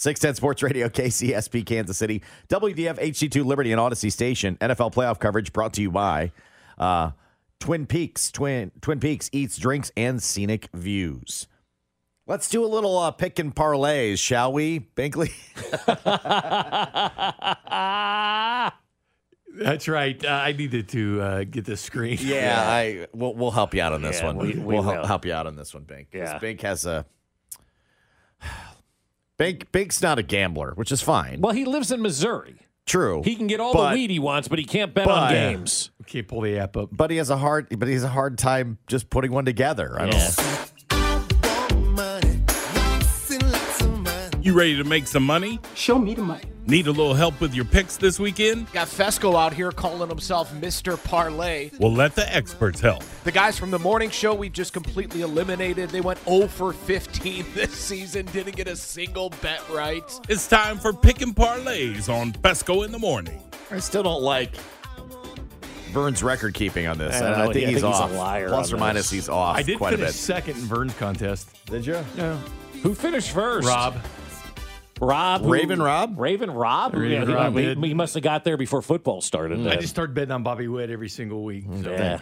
[0.00, 4.56] 610 Sports Radio, KCSP, Kansas City, WDF, HD2, Liberty, and Audacy Station.
[4.58, 6.32] NFL playoff coverage brought to you by
[6.78, 7.10] uh,
[7.58, 8.32] Twin Peaks.
[8.32, 11.48] Twin Twin Peaks eats, drinks, and scenic views.
[12.26, 15.32] Let's do a little uh, pick and parlays, shall we, Binkley?
[19.52, 20.24] That's right.
[20.24, 22.16] Uh, I needed to uh, get the screen.
[22.22, 24.36] Yeah, I we'll, we'll help you out on this Yeah, one.
[24.38, 25.04] we- we will will.
[25.06, 26.10] help you out on this one, Bink.
[26.12, 26.38] 'Cause Yeah.
[26.38, 27.04] Bink has a
[29.40, 29.72] Bink.
[29.72, 31.40] Bink's not a gambler, which is fine.
[31.40, 32.56] Well, he lives in Missouri.
[32.84, 33.22] True.
[33.24, 35.32] He can get all But- the weed he wants, but he can't bet but- on
[35.32, 35.90] games.
[36.06, 36.88] Can't pull the app up.
[36.92, 39.96] but he has a hard but he has a hard time just putting one together.
[39.98, 40.64] I don't Yeah.
[44.42, 45.58] You ready to make some money?
[45.74, 46.44] Show me the money.
[46.66, 48.72] Need a little help with your picks this weekend?
[48.72, 51.02] Got Fescoe out here calling himself Mr.
[51.04, 51.70] Parlay.
[51.78, 53.02] Well, let the experts help.
[53.24, 55.90] The guys from the morning show we just completely eliminated.
[55.90, 60.02] They went 0 for 15 this season, didn't get a single bet right.
[60.28, 63.42] It's time for picking parlays on Fescoe in the morning.
[63.70, 64.54] I still don't like
[65.92, 67.14] Vern's record keeping on this.
[67.16, 67.50] I don't I, know.
[67.50, 69.10] I think I he's think he's a liar Plus on or minus, this.
[69.10, 70.16] he's off I did quite a finish bit.
[70.16, 71.50] second in Vern's contest.
[71.66, 72.02] Did you?
[72.16, 72.38] Yeah.
[72.82, 73.66] Who finished first?
[73.68, 73.98] Rob.
[75.00, 75.42] Rob.
[75.42, 76.18] who- Raven Rob?
[76.18, 76.94] Raven Rob?
[76.94, 77.84] Raven yeah, he- Rob he, did.
[77.84, 79.66] he must have got there before football started.
[79.66, 81.64] I just started betting on Bobby Witt every single week.
[81.82, 81.90] So.
[81.90, 82.20] yeah.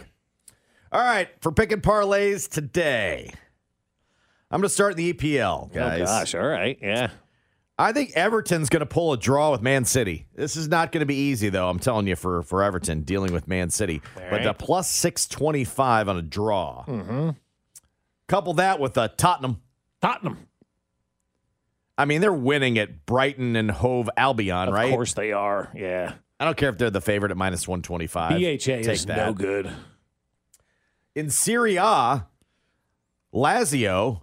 [0.91, 3.31] All right, for picking parlays today,
[4.49, 6.01] I'm going to start in the EPL, guys.
[6.01, 6.33] Oh, gosh.
[6.33, 6.79] All right.
[6.81, 7.11] Yeah.
[7.77, 10.25] I think Everton's going to pull a draw with Man City.
[10.35, 11.69] This is not going to be easy, though.
[11.69, 14.43] I'm telling you, for for Everton dealing with Man City, but right.
[14.43, 16.83] the plus six twenty five on a draw.
[16.85, 17.29] Mm-hmm.
[18.27, 19.61] Couple that with uh, Tottenham.
[20.01, 20.48] Tottenham.
[21.99, 24.85] I mean, they're winning at Brighton and Hove Albion, Of right?
[24.85, 25.69] Of course they are.
[25.75, 26.13] Yeah.
[26.39, 28.39] I don't care if they're the favorite at minus one twenty five.
[28.39, 29.17] BHA Take is that.
[29.17, 29.69] no good.
[31.13, 32.25] In Serie A,
[33.33, 34.21] Lazio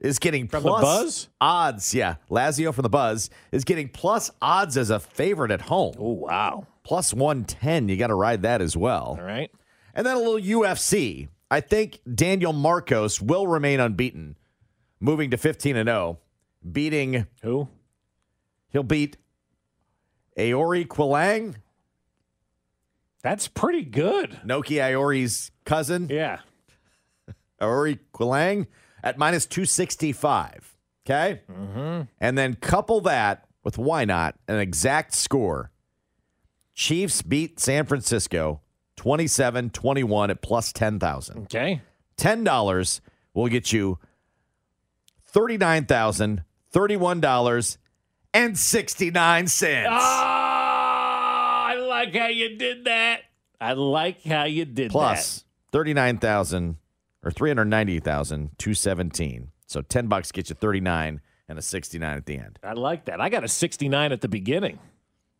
[0.00, 1.28] is getting From the plus Buzz?
[1.40, 1.94] odds.
[1.94, 5.94] Yeah, Lazio from the Buzz is getting plus odds as a favorite at home.
[5.98, 6.66] Oh, wow.
[6.84, 7.88] Plus 110.
[7.88, 9.16] You got to ride that as well.
[9.18, 9.50] All right.
[9.94, 11.28] And then a little UFC.
[11.50, 14.36] I think Daniel Marcos will remain unbeaten,
[15.00, 16.18] moving to 15 and 0,
[16.70, 17.68] beating Who?
[18.70, 19.16] he'll beat
[20.36, 21.56] Aoriqileng,
[23.22, 24.38] That's pretty good.
[24.46, 26.40] Noki Aori's cousin, Yeah.
[27.60, 28.66] Aori Quilang
[29.02, 30.76] at minus 265.
[31.04, 31.40] Okay?
[31.50, 32.02] Mm-hmm.
[32.20, 35.72] And then couple that with why not an exact score.
[36.74, 38.60] Chiefs beat San Francisco
[38.96, 41.38] 27 21 at plus 10,000.
[41.44, 41.80] Okay.
[42.16, 43.00] $10
[43.34, 43.98] will get you
[45.32, 47.78] $39,000, $31
[48.34, 49.88] and 69 cents.
[49.90, 53.22] Ah, I like how you did that.
[53.60, 55.16] I like how you did Plus that.
[55.16, 56.76] Plus 39,000
[57.24, 59.50] or 390,217.
[59.66, 62.58] So 10 bucks gets you 39 and a 69 at the end.
[62.62, 63.20] I like that.
[63.20, 64.78] I got a 69 at the beginning.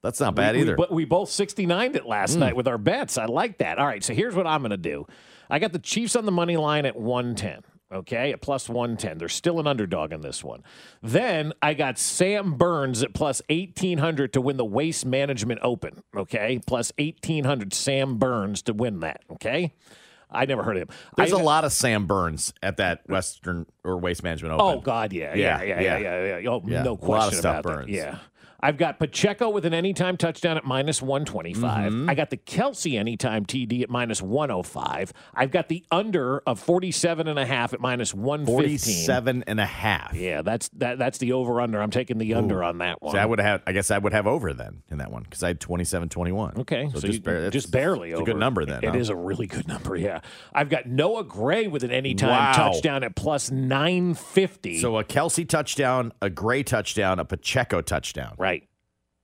[0.03, 0.73] That's not bad we, either.
[0.73, 3.19] We, but we both 69'd it last night with our bets.
[3.19, 3.79] I like that.
[3.79, 5.07] All right, so here's what I'm going to do.
[5.51, 7.63] I got the Chiefs on the money line at 110.
[7.91, 9.17] Okay, at plus 110.
[9.19, 10.63] They're still an underdog in this one.
[11.03, 16.03] Then I got Sam Burns at plus 1800 to win the Waste Management Open.
[16.15, 19.23] Okay, plus 1800 Sam Burns to win that.
[19.33, 19.73] Okay,
[20.31, 20.97] I never heard of him.
[21.17, 24.67] There's a a lot of Sam Burns at that Western or Waste Management Open.
[24.79, 25.99] Oh God, yeah, yeah, Yeah, yeah, yeah, yeah.
[26.27, 26.51] yeah, yeah.
[26.51, 27.87] Oh, Yeah, a no lot of question stuff about burns.
[27.87, 27.93] that.
[27.93, 28.19] Yeah.
[28.61, 31.93] I've got Pacheco with an anytime touchdown at minus 125.
[31.93, 32.11] Mm-hmm.
[32.11, 35.13] I got the Kelce anytime TD at minus 105.
[35.35, 38.57] I've got the under of 47 and a half at minus 115.
[38.79, 40.13] 47 and a half.
[40.15, 41.81] Yeah, that's that that's the over under.
[41.81, 43.13] I'm taking the under on that one.
[43.13, 43.63] So I would have.
[43.67, 46.59] I guess I would have over then in that one because I had 27-21.
[46.59, 48.29] Okay, so, so, you- just, bar- just barely it's over.
[48.31, 48.83] a good number then.
[48.83, 48.97] It huh?
[48.99, 49.95] is a really good number.
[49.97, 50.21] Yeah,
[50.53, 52.53] I've got Noah Gray with an anytime Wow.
[52.53, 54.81] touchdown at plus 950.
[54.81, 58.35] So a Kelce touchdown, a Gray touchdown, a Pacheco touchdown.
[58.39, 58.58] right.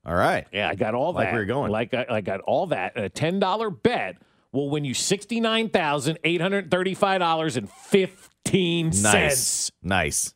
[0.06, 0.46] All right.
[0.52, 1.32] Yeah, I got all Like that.
[1.32, 1.70] where you're going.
[1.72, 2.96] Like I, I got all that.
[2.98, 4.16] A ten dollar bet
[4.52, 9.70] will win you sixty nine thousand eight hundred thirty five dollars and fifteen Nice.
[9.82, 10.34] Nice.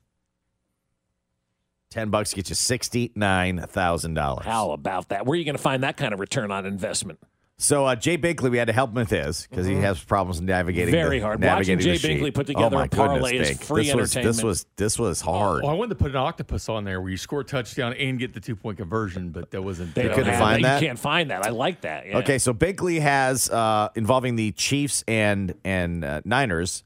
[1.91, 4.45] Ten bucks gets you sixty nine thousand dollars.
[4.47, 5.25] How about that?
[5.27, 7.19] Where are you going to find that kind of return on investment?
[7.61, 10.41] So uh, Jay Binkley, we had to help him with his because he has problems
[10.41, 10.95] navigating.
[10.95, 11.03] Mm-hmm.
[11.03, 11.41] Very the, hard.
[11.41, 13.67] Navigating Watching the Jay Binkley put together oh my a parlay goodness, is Bink.
[13.67, 14.37] free this was, entertainment.
[14.37, 15.65] This was this was hard.
[15.65, 18.17] Oh, I wanted to put an octopus on there where you score a touchdown and
[18.17, 19.93] get the two point conversion, but that wasn't.
[19.97, 20.75] They You couldn't have find that.
[20.75, 20.83] that?
[20.83, 21.45] You can't find that.
[21.45, 22.07] I like that.
[22.07, 22.19] Yeah.
[22.19, 26.85] Okay, so Binkley has uh, involving the Chiefs and and uh, Niners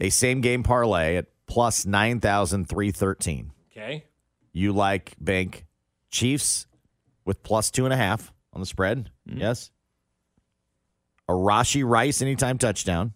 [0.00, 3.52] a same game parlay at plus nine thousand three thirteen.
[3.70, 4.04] Okay.
[4.52, 5.64] You like Bank
[6.10, 6.66] Chiefs
[7.24, 9.10] with plus two and a half on the spread?
[9.26, 9.70] Yes.
[11.28, 13.12] Rashee Rice anytime touchdown.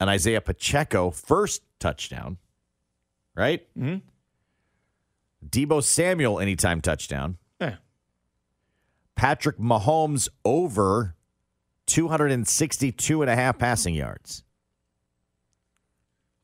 [0.00, 2.38] And Isaiah Pacheco first touchdown.
[3.34, 3.66] Right?
[3.76, 4.02] Mhm.
[5.48, 7.38] Deebo Samuel anytime touchdown.
[7.60, 7.76] Yeah.
[9.14, 11.14] Patrick Mahomes over
[11.86, 14.44] 262 and a half passing yards.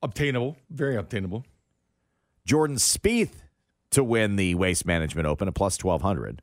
[0.00, 1.44] obtainable, very obtainable.
[2.46, 3.42] Jordan Spieth
[3.90, 6.40] to win the Waste Management Open a plus 1200.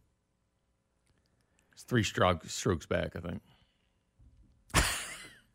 [1.85, 3.41] It's three stroke, strokes back, I think.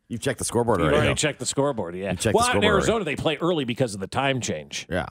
[0.07, 0.97] You've checked the scoreboard You already.
[0.99, 1.95] already checked the scoreboard.
[1.95, 2.11] Yeah.
[2.11, 2.75] You checked the well, in scoreboard already.
[2.75, 4.87] Arizona, they play early because of the time change.
[4.89, 5.09] Yeah.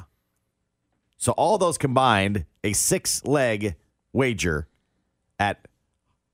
[1.16, 3.76] So all those combined, a six leg
[4.12, 4.66] wager
[5.38, 5.68] at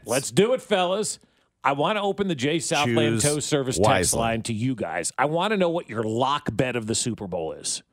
[0.05, 1.19] Let's do it, fellas.
[1.63, 5.11] I want to open the J Southland Choose Tow Service text line to you guys.
[5.17, 7.83] I want to know what your lock bet of the Super Bowl is.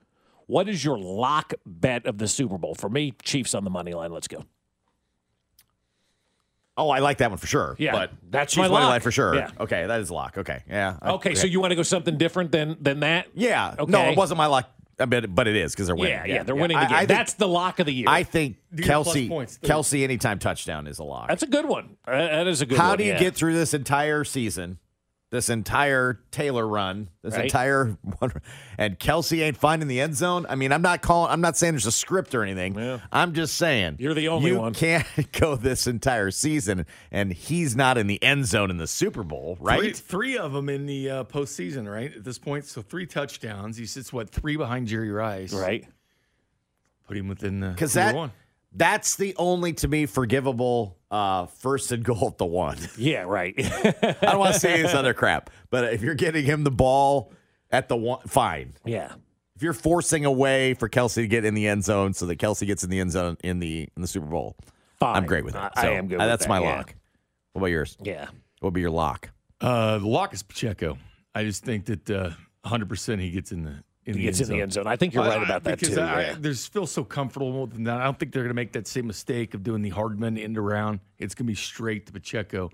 [0.47, 2.75] What is your lock bet of the Super Bowl?
[2.77, 4.13] For me, Chiefs on the money line.
[4.13, 4.45] Let's go.
[6.79, 7.75] Oh, I like that one for sure.
[7.79, 8.91] Yeah, but that's Chiefs my money lock.
[8.91, 9.35] line for sure.
[9.35, 9.51] Yeah.
[9.59, 10.37] Okay, that is lock.
[10.39, 10.99] Okay, yeah.
[11.01, 13.29] I- Okay, so you want to go something different than than that?
[13.35, 13.75] yeah.
[13.79, 13.91] Okay.
[13.91, 16.15] No, it wasn't my lock, I bet- but it is because they're winning.
[16.15, 16.95] Yeah, yeah, they're winning the game.
[16.95, 18.07] I think- That's the lock of the year.
[18.09, 19.59] I think Do Kelce points.
[19.59, 21.29] Kelce anytime touchdown is a lock.
[21.29, 21.97] That's a good one.
[22.07, 22.99] That is a good How one.
[22.99, 23.19] do you yeah.
[23.19, 24.79] get through this entire season,
[25.31, 27.45] this entire Taylor run, this Right.
[27.45, 27.97] entire
[28.79, 30.47] and Kelce ain't finding the end zone?
[30.49, 31.33] I mean, I'm not calling.
[31.33, 32.79] I'm not saying there's a script or anything.
[32.79, 33.01] Yeah.
[33.11, 34.73] I'm just saying You're the only you one.
[34.75, 38.87] You can't go this entire season and he's not in the end zone in the
[38.87, 39.81] Super Bowl, right?
[39.81, 42.15] Three, three of them in the uh, postseason, right?
[42.15, 43.77] At this point, so three touchdowns.
[43.77, 45.85] He sits what three behind Jerry Rice, right?
[47.09, 48.33] Put him within the Because two to that one.
[48.77, 52.79] That's the only to me forgivable uh, first and goal at the one.
[52.99, 53.55] Yeah, right.
[53.59, 57.33] I don't want to say this other crap, but if you're getting him the ball
[57.71, 58.75] at the one, fine.
[58.85, 59.13] yeah.
[59.55, 62.37] if you're forcing a way for Kelce to get in the end zone so that
[62.37, 64.57] Kelce gets in the end zone in the in the Super Bowl,
[64.99, 65.17] Fine.
[65.17, 65.59] I'm great with it.
[65.59, 66.17] I, I am good.
[66.17, 66.77] uh, with that's that, my yeah.
[66.77, 66.95] lock.
[67.53, 67.97] What about yours?
[68.03, 68.25] Yeah.
[68.61, 69.31] What would be your lock?
[69.61, 70.99] Uh, the lock is Pacheco.
[71.35, 72.31] I just think that uh,
[72.65, 74.87] 100% he gets in the in He the gets end in the end zone.
[74.87, 76.01] I think you're right about that because too.
[76.01, 76.37] I, yeah.
[76.39, 78.01] there's feel so comfortable with that.
[78.01, 80.57] I don't think they're going to make that same mistake of doing the Hardman end
[80.57, 81.01] around.
[81.19, 82.71] It's going to be straight to Pacheco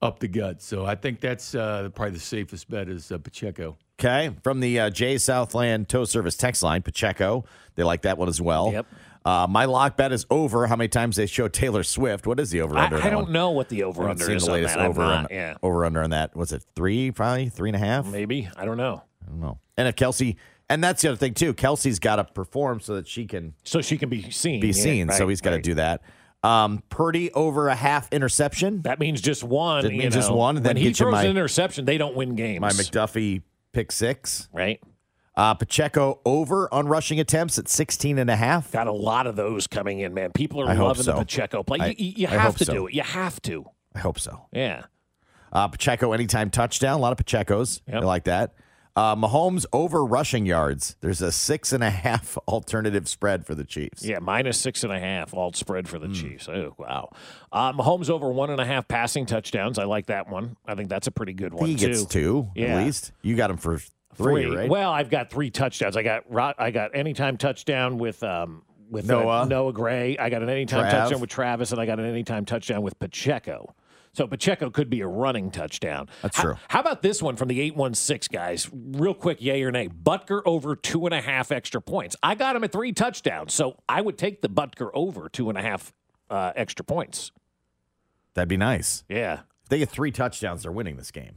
[0.00, 0.62] up the gut.
[0.62, 3.76] So I think that's uh, probably the safest bet is uh, Pacheco.
[3.98, 7.44] Okay, from the uh, Jay Southland Tow Service text line, Pacheco.
[7.74, 8.70] They like that one as well.
[8.72, 8.86] Yep.
[9.24, 10.68] Uh, my lock bet is over.
[10.68, 12.28] How many times they show Taylor Swift?
[12.28, 13.02] What is the over I, under?
[13.02, 14.84] I don't know what the over under is the on latest that.
[14.84, 15.56] I'm over not- on, yeah.
[15.64, 16.36] over under on that.
[16.36, 17.10] Was it three?
[17.10, 18.06] Probably three and a half.
[18.06, 18.48] Maybe.
[18.56, 19.02] I don't know.
[19.26, 19.58] I don't know.
[19.76, 20.36] And if Kelce,
[20.68, 21.54] and that's the other thing too.
[21.54, 24.60] Kelce's got to perform so that she can So she can be seen.
[24.60, 25.10] be yeah, seen.
[25.10, 25.64] so he's got to right.
[25.64, 26.02] do that.
[26.42, 28.82] Um, Purdy over a half interception.
[28.82, 29.82] That means just one.
[29.84, 30.36] That you means just know.
[30.36, 32.60] one, then when he throws my- an interception, they don't win games.
[32.60, 33.42] My McDuffie
[33.72, 34.48] pick six.
[34.52, 34.80] right?
[35.34, 38.72] Uh, Pacheco over on rushing attempts at 16 and a half.
[38.72, 40.30] Got a lot of those coming in, man.
[40.32, 41.12] People are I hope loving the.
[41.14, 41.78] Pacheco play.
[41.80, 42.72] I- you you- you I have to so.
[42.72, 42.94] do it.
[42.94, 43.66] You have to.
[43.94, 44.46] I hope so.
[44.52, 44.84] Yeah.
[45.52, 46.94] Uh, Pacheco anytime touchdown.
[46.94, 47.80] A lot of Pachecos.
[47.88, 48.02] Yep.
[48.02, 48.54] I like that.
[48.96, 50.96] Uh, Mahomes over rushing yards.
[51.02, 54.02] There's a six and a half alternative spread for the Chiefs.
[54.02, 56.48] Yeah, minus six and a half alt spread for the Chiefs.
[56.48, 57.10] Oh, wow.
[57.52, 59.78] Uh, Mahomes over one and a half passing touchdowns.
[59.78, 60.56] I like that one.
[60.66, 61.86] I think that's a pretty good one, he too.
[61.88, 62.78] gets two Yeah.
[62.78, 63.12] at least.
[63.20, 63.78] You got him for
[64.14, 64.70] three, right?
[64.70, 65.94] Well, I've got three touchdowns.
[65.96, 66.24] I got
[66.58, 69.42] I got anytime touchdown with um with Noah.
[69.42, 70.16] uh, Noah Gray.
[70.16, 70.90] I got an anytime Trav.
[70.90, 73.74] touchdown with Travis, and I got an anytime touchdown with Pacheco.
[74.16, 76.08] So Pacheco could be a running touchdown.
[76.22, 76.54] That's How- true.
[76.68, 78.70] How, about this one from the 816 guys?
[78.72, 79.88] Real quick, yay or nay.
[79.88, 82.16] Butker over two and a half extra points.
[82.22, 85.58] I got him at three touchdowns, so I would take the Butker over two and
[85.58, 85.92] a half
[86.30, 87.30] uh, extra points.
[88.32, 89.04] That'd be nice.
[89.06, 89.40] Yeah.
[89.64, 91.36] If they get three touchdowns, they're winning this game.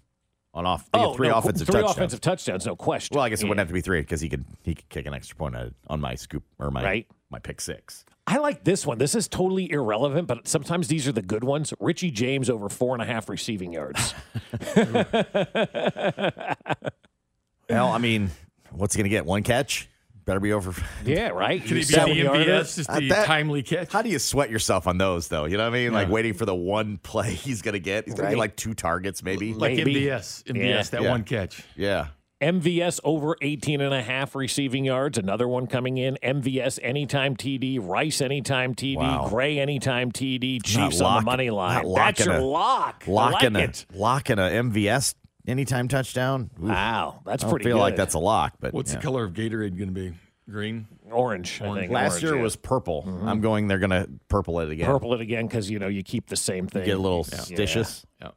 [0.54, 1.98] On off, they oh, get three no, offensive three touchdowns.
[1.98, 3.16] offensive touchdowns, no question.
[3.16, 3.50] Well, I guess it Yeah.
[3.50, 5.56] wouldn't have to be three because he could he could kick an extra point
[5.88, 7.08] on- my scoop or my Right.
[7.30, 8.06] my pick six.
[8.32, 9.00] I like this one.
[9.00, 11.74] This is totally irrelevant, but sometimes these are the good ones.
[11.80, 14.14] Richie James over four and a half receiving yards.
[17.70, 18.32] Well, I mean,
[18.72, 19.26] what's he gonna get?
[19.28, 19.88] One catch?
[20.26, 20.74] Better be over.
[21.06, 21.62] yeah, right.
[21.62, 22.24] Could he be Seven the.
[22.24, 23.92] MVS, just Uh, the that- timely catch?
[23.92, 25.46] How do you sweat yourself on those though?
[25.46, 25.94] You know what I mean?
[25.94, 28.06] Like waiting for the one play he's gonna get.
[28.06, 28.30] He's gonna Right.
[28.32, 29.54] get like two targets, maybe.
[29.54, 29.96] like Maybe.
[30.06, 30.82] MVS, MVS, Yeah.
[30.84, 31.10] that Yeah.
[31.12, 31.64] one catch.
[31.76, 32.08] yeah.
[32.42, 35.18] MVS over 18 and a half receiving yards.
[35.18, 36.18] Another one coming in.
[36.24, 37.80] MVS anytime TD.
[37.82, 38.96] Rice anytime TD.
[38.96, 39.28] Wow.
[39.30, 40.64] Gray anytime TD.
[40.64, 41.94] Chiefs Not on the money line.
[41.94, 43.04] That's your a- lock.
[43.08, 43.86] I Locking like a it.
[43.94, 45.16] locking a MVS
[45.48, 46.50] anytime touchdown.
[46.62, 46.70] Oof.
[46.70, 47.82] Wow, that's I don't pretty feel good.
[47.82, 49.00] like that's a lock, but What's yeah.
[49.00, 50.14] the color of Gatorade going to be?
[50.50, 50.88] Green.
[51.12, 51.62] orange.
[51.62, 52.42] I think Last orange, year yeah.
[52.42, 53.04] was purple.
[53.08, 53.28] Mm-hmm.
[53.28, 53.68] I'm going.
[53.68, 54.88] They're gonna purple it again.
[54.88, 56.86] purple it again because you know you keep the same thing.
[56.86, 57.38] Get a little Yeah.
[57.38, 58.30] stitious Yeah.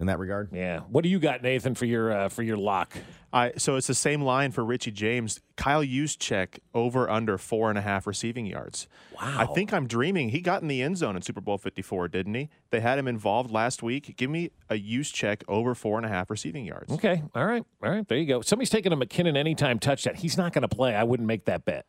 [0.00, 0.50] In that regard.
[0.52, 0.80] Yeah.
[0.88, 2.96] What do you got, Nathan, for your uh, for your lock?
[3.32, 5.40] I, so it's the same line for Richie James.
[5.56, 8.88] Kyle Juszczyk over under four and a half receiving yards.
[9.20, 9.34] Wow.
[9.38, 10.30] I think I'm dreaming.
[10.30, 12.48] He got in the end zone in Super Bowl 54, didn't he?
[12.70, 14.16] They had him involved last week.
[14.16, 16.90] Give me a Juszczyk over four and a half receiving yards.
[16.92, 17.22] Okay.
[17.34, 17.64] All right.
[17.82, 18.06] All right.
[18.08, 18.40] There you go.
[18.40, 20.14] Somebody's taking a McKinnon anytime touchdown.
[20.14, 20.94] He's not going to play.
[20.94, 21.86] I wouldn't make that bet.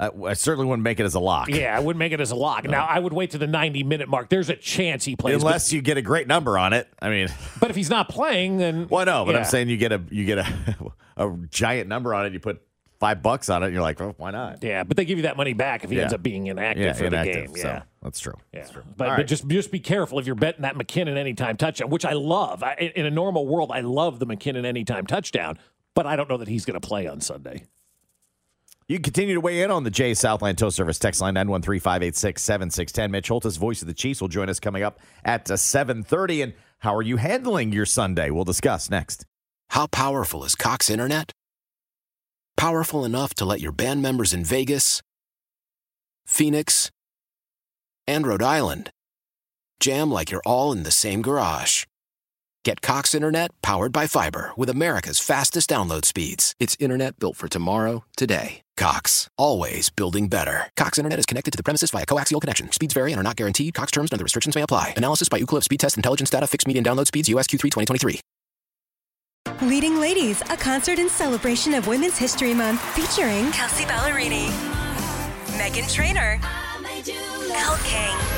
[0.00, 1.48] I, I certainly wouldn't make it as a lock.
[1.48, 2.64] Yeah, I wouldn't make it as a lock.
[2.64, 4.28] Now I would wait to the 90 minute mark.
[4.28, 6.88] There's a chance he plays, but- Unless you get a great number on it.
[7.02, 7.28] I mean,
[7.60, 9.38] but, if he's not playing, then well, no, but yeah.
[9.38, 10.46] I'm saying you get a you get a
[11.16, 12.32] a giant number on it.
[12.32, 12.62] You put
[13.00, 13.66] five bucks on it.
[13.66, 14.62] and You're like, well, why not?
[14.62, 16.02] Yeah, but they give you that money back if he Yeah.
[16.02, 17.34] ends up being inactive Yeah, for inactive.
[17.34, 17.56] the game.
[17.56, 17.82] So Yeah.
[18.02, 18.34] that's true.
[18.52, 18.82] Yeah, That's true.
[18.96, 22.04] but, All but just just be careful if you're betting that McKinnon anytime touchdown, which
[22.04, 22.62] I love.
[22.62, 25.58] I, in a normal world, I love the McKinnon anytime touchdown,
[25.94, 27.64] but I don't know that he's going to play on Sunday.
[28.88, 33.10] You can continue to weigh in on the Jay Southland Tow Service text line 913-586-7610.
[33.10, 36.42] Mitch Holthus, voice of the Chiefs, will join us coming up at uh, 7.30.
[36.42, 38.30] And how are you handling your Sunday?
[38.30, 39.26] We'll discuss next.
[39.70, 41.32] How powerful is Cox Internet?
[42.56, 45.02] Powerful enough to let your band members in Vegas,
[46.26, 46.90] Phoenix,
[48.06, 48.90] and Rhode Island
[49.80, 51.84] jam like you're all in the same garage.
[52.64, 56.54] Get Cox Internet powered by fiber with America's fastest download speeds.
[56.58, 58.62] It's internet built for tomorrow, today.
[58.78, 60.70] Cox, always building better.
[60.76, 62.70] Cox Internet is connected to the premises via coaxial connection.
[62.70, 63.74] Speeds vary and are not guaranteed.
[63.74, 64.94] Cox terms and other restrictions may apply.
[64.96, 66.46] Analysis by Ookla of Speed Test Intelligence Data.
[66.46, 67.28] Fixed median download speeds.
[67.28, 68.20] US Q3 2023.
[69.62, 74.46] Leading Ladies, a concert in celebration of Women's History Month featuring Kelsea Ballerini,
[75.56, 76.38] Meghan Trainor,
[77.50, 78.37] Elle King,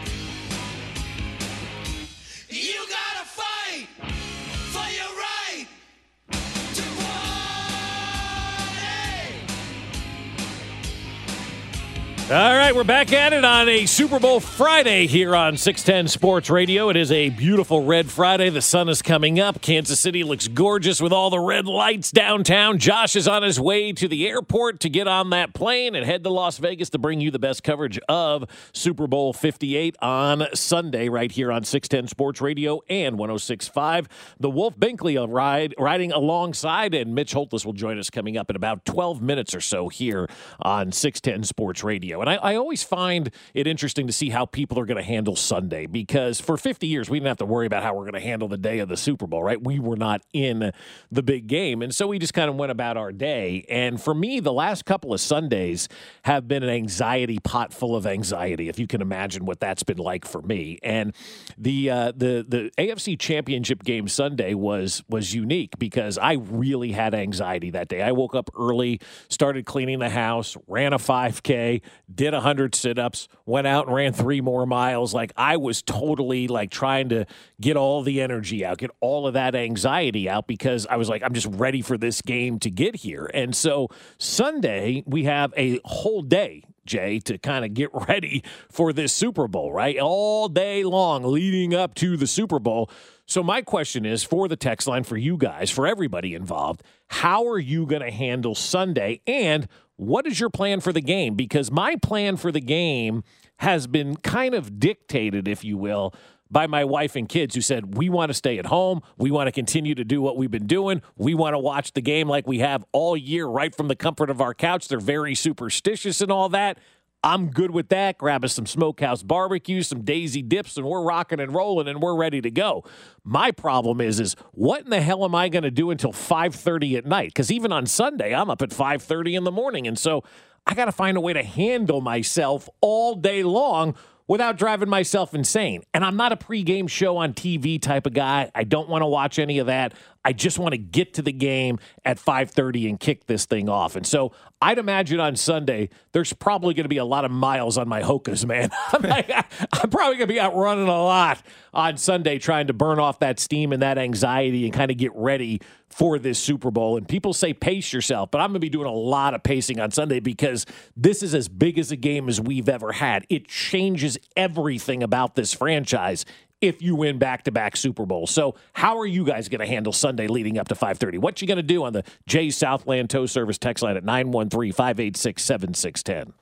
[12.31, 16.49] All right, we're back at it on a Super Bowl Friday here on 610 Sports
[16.49, 16.87] Radio.
[16.87, 18.49] It is a beautiful red Friday.
[18.49, 19.61] The sun is coming up.
[19.61, 22.77] Kansas City looks gorgeous with all the red lights downtown.
[22.77, 26.23] Josh is on his way to the airport to get on that plane and head
[26.23, 31.09] to Las Vegas to bring you the best coverage of Super Bowl 58 on Sunday
[31.09, 34.07] right here on 610 Sports Radio and 1065.
[34.39, 38.55] The Wolf Binkley ride riding alongside and Mitch Holthus will join us coming up in
[38.55, 40.29] about 12 minutes or so here
[40.61, 42.20] on 610 Sports Radio.
[42.21, 45.35] And I, I always find it interesting to see how people are going to handle
[45.35, 48.19] Sunday because for 50 years, we didn't have to worry about how we're going to
[48.19, 49.61] handle the day of the Super Bowl, right?
[49.61, 50.71] We were not in
[51.11, 51.81] the big game.
[51.81, 53.65] And so we just kind of went about our day.
[53.69, 55.89] And for me, the last couple of Sundays
[56.23, 59.97] have been an anxiety pot full of anxiety, if you can imagine what that's been
[59.97, 60.79] like for me.
[60.83, 61.13] And
[61.57, 67.13] the uh, the the AFC Championship game Sunday was was unique because I really had
[67.13, 68.01] anxiety that day.
[68.01, 68.99] I woke up early,
[69.29, 71.81] started cleaning the house, ran a 5K,
[72.15, 75.13] did 100 sit-ups, went out and ran three more miles.
[75.13, 77.25] Like I was totally like trying to
[77.59, 81.23] get all the energy out, get all of that anxiety out because I was like
[81.23, 83.29] I'm just ready for this game to get here.
[83.33, 88.91] And so Sunday we have a whole day Jay, to kind of get ready for
[88.91, 89.97] this Super Bowl, right?
[89.97, 92.89] All day long leading up to the Super Bowl.
[93.25, 97.47] So my question is for the text line for you guys, for everybody involved, how
[97.47, 101.35] are you going to handle Sunday and what is your plan for the game?
[101.35, 103.23] Because my plan for the game
[103.57, 106.13] has been kind of dictated, if you will,
[106.51, 109.01] by my wife and kids who said, We want to stay at home.
[109.17, 111.01] We want to continue to do what we've been doing.
[111.17, 114.29] We want to watch the game like we have all year, right from the comfort
[114.29, 114.87] of our couch.
[114.87, 116.77] They're very superstitious and all that.
[117.23, 118.17] I'm good with that.
[118.17, 122.15] Grab us some smokehouse barbecue, some daisy dips, and we're rocking and rolling and we're
[122.15, 122.83] ready to go.
[123.23, 126.97] My problem is, is what in the hell am I going to do until 5:30
[126.97, 127.29] at night?
[127.29, 130.23] Because even on Sunday, I'm up at 5:30 in the morning, and so
[130.65, 133.95] I got to find a way to handle myself all day long
[134.27, 135.83] without driving myself insane.
[135.93, 138.51] And I'm not a pregame show on TV type of guy.
[138.55, 139.93] I don't want to watch any of that.
[140.23, 143.95] I just want to get to the game at 5:30 and kick this thing off.
[143.95, 147.77] And so I'd imagine on Sunday there's probably going to be a lot of miles
[147.77, 148.69] on my Hokas, man.
[148.93, 151.41] I'm, like, I'm probably going to be out running a lot
[151.73, 155.11] on Sunday trying to burn off that steam and that anxiety and kind of get
[155.15, 156.97] ready for this Super Bowl.
[156.97, 159.79] And people say pace yourself, but I'm going to be doing a lot of pacing
[159.79, 163.25] on Sunday because this is as big as a game as we've ever had.
[163.29, 166.25] It changes everything about this franchise
[166.61, 168.31] if you win back-to-back Super Bowls.
[168.31, 171.17] So, how are you guys going to handle Sunday leading up to 5:30?
[171.19, 176.33] What you going to do on the Jay Southland Tow Service text line at 913-586-7610?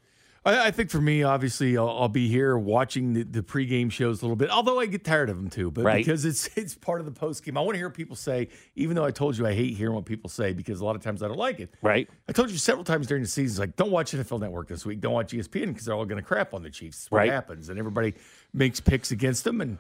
[0.46, 4.22] I, I think for me, obviously, I'll, I'll be here watching the, the pregame shows
[4.22, 4.50] a little bit.
[4.50, 5.98] Although I get tired of them too, but Right.
[6.04, 7.58] because it's it's part of the postgame.
[7.58, 10.06] I want to hear people say, even though I told you I hate hearing what
[10.06, 11.74] people say because a lot of times I don't like it.
[11.82, 12.10] Right.
[12.28, 15.02] I told you several times during the season, like, don't watch NFL Network this week.
[15.02, 17.00] Don't watch ESPN because they're all going to crap on the Chiefs.
[17.04, 17.32] That's what Right.
[17.32, 18.14] happens, and everybody
[18.54, 19.78] makes picks against them, and,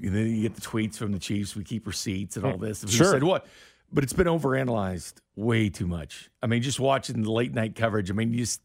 [0.00, 1.56] and then you get the tweets from the Chiefs.
[1.56, 2.82] We keep receipts and all this.
[2.82, 3.10] Who Sure.
[3.12, 3.46] said what?
[3.92, 6.30] But it's been overanalyzed way too much.
[6.42, 8.10] I mean, just watching the late night coverage.
[8.10, 8.62] I mean, you just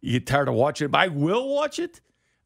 [0.00, 0.90] you get tired of watching it.
[0.90, 2.00] But I will watch it.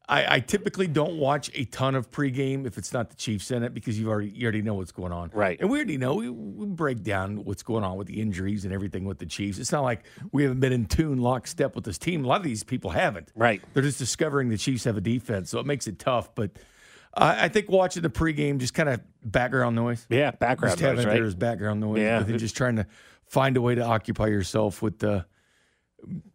[0.09, 3.65] I, I typically don't watch a ton of pregame if it's not the Chiefs in
[3.65, 5.31] it because you already you already know what's going on.
[5.35, 5.59] Right.
[5.61, 8.73] And we already know we, we break down what's going on with the injuries and
[8.73, 9.59] everything with the Chiefs.
[9.59, 12.25] It's not like we haven't been in tune lockstep with this team.
[12.25, 13.33] A lot of these people haven't.
[13.35, 13.61] Right.
[13.75, 16.33] They're just discovering the Chiefs have a defense, so it makes it tough.
[16.37, 16.53] But
[17.17, 20.07] I I think watching the pregame just kind of background noise.
[20.11, 21.15] Yeah, background just having noise, it right?
[21.15, 22.01] there as background noise.
[22.01, 22.19] Yeah.
[22.19, 22.87] But then just trying to
[23.27, 25.27] find a way to occupy yourself with the.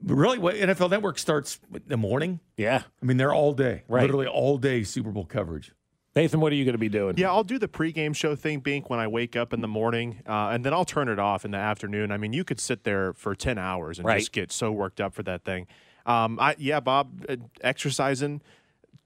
[0.03, 2.39] Really, what NFL Network starts in the morning.
[2.57, 2.81] Yeah.
[3.01, 4.01] I mean, they're all day, Right.
[4.01, 5.71] literally all day Super Bowl coverage.
[6.15, 7.15] Nathan, what are you going to be doing?
[7.17, 10.23] Yeah, I'll do the pregame show thing, Bink, when I wake up in the morning,
[10.27, 12.11] uh, and then I'll turn it off in the afternoon.
[12.11, 14.19] I mean, you could sit there for ten hours and Right.
[14.19, 15.67] just get so worked up for that thing.
[16.05, 18.41] Um, I yeah, Bob, uh, exercising,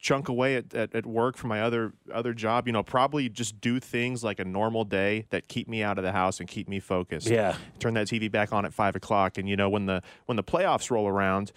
[0.05, 2.67] chunk away at, at, at work for my other other job.
[2.67, 6.03] You know, probably just do things like a normal day that keep me out of
[6.03, 7.27] the house and keep me focused.
[7.27, 7.55] Yeah.
[7.79, 10.43] turn that TV back on at five o'clock, and you know when the when the
[10.43, 11.51] playoffs roll around.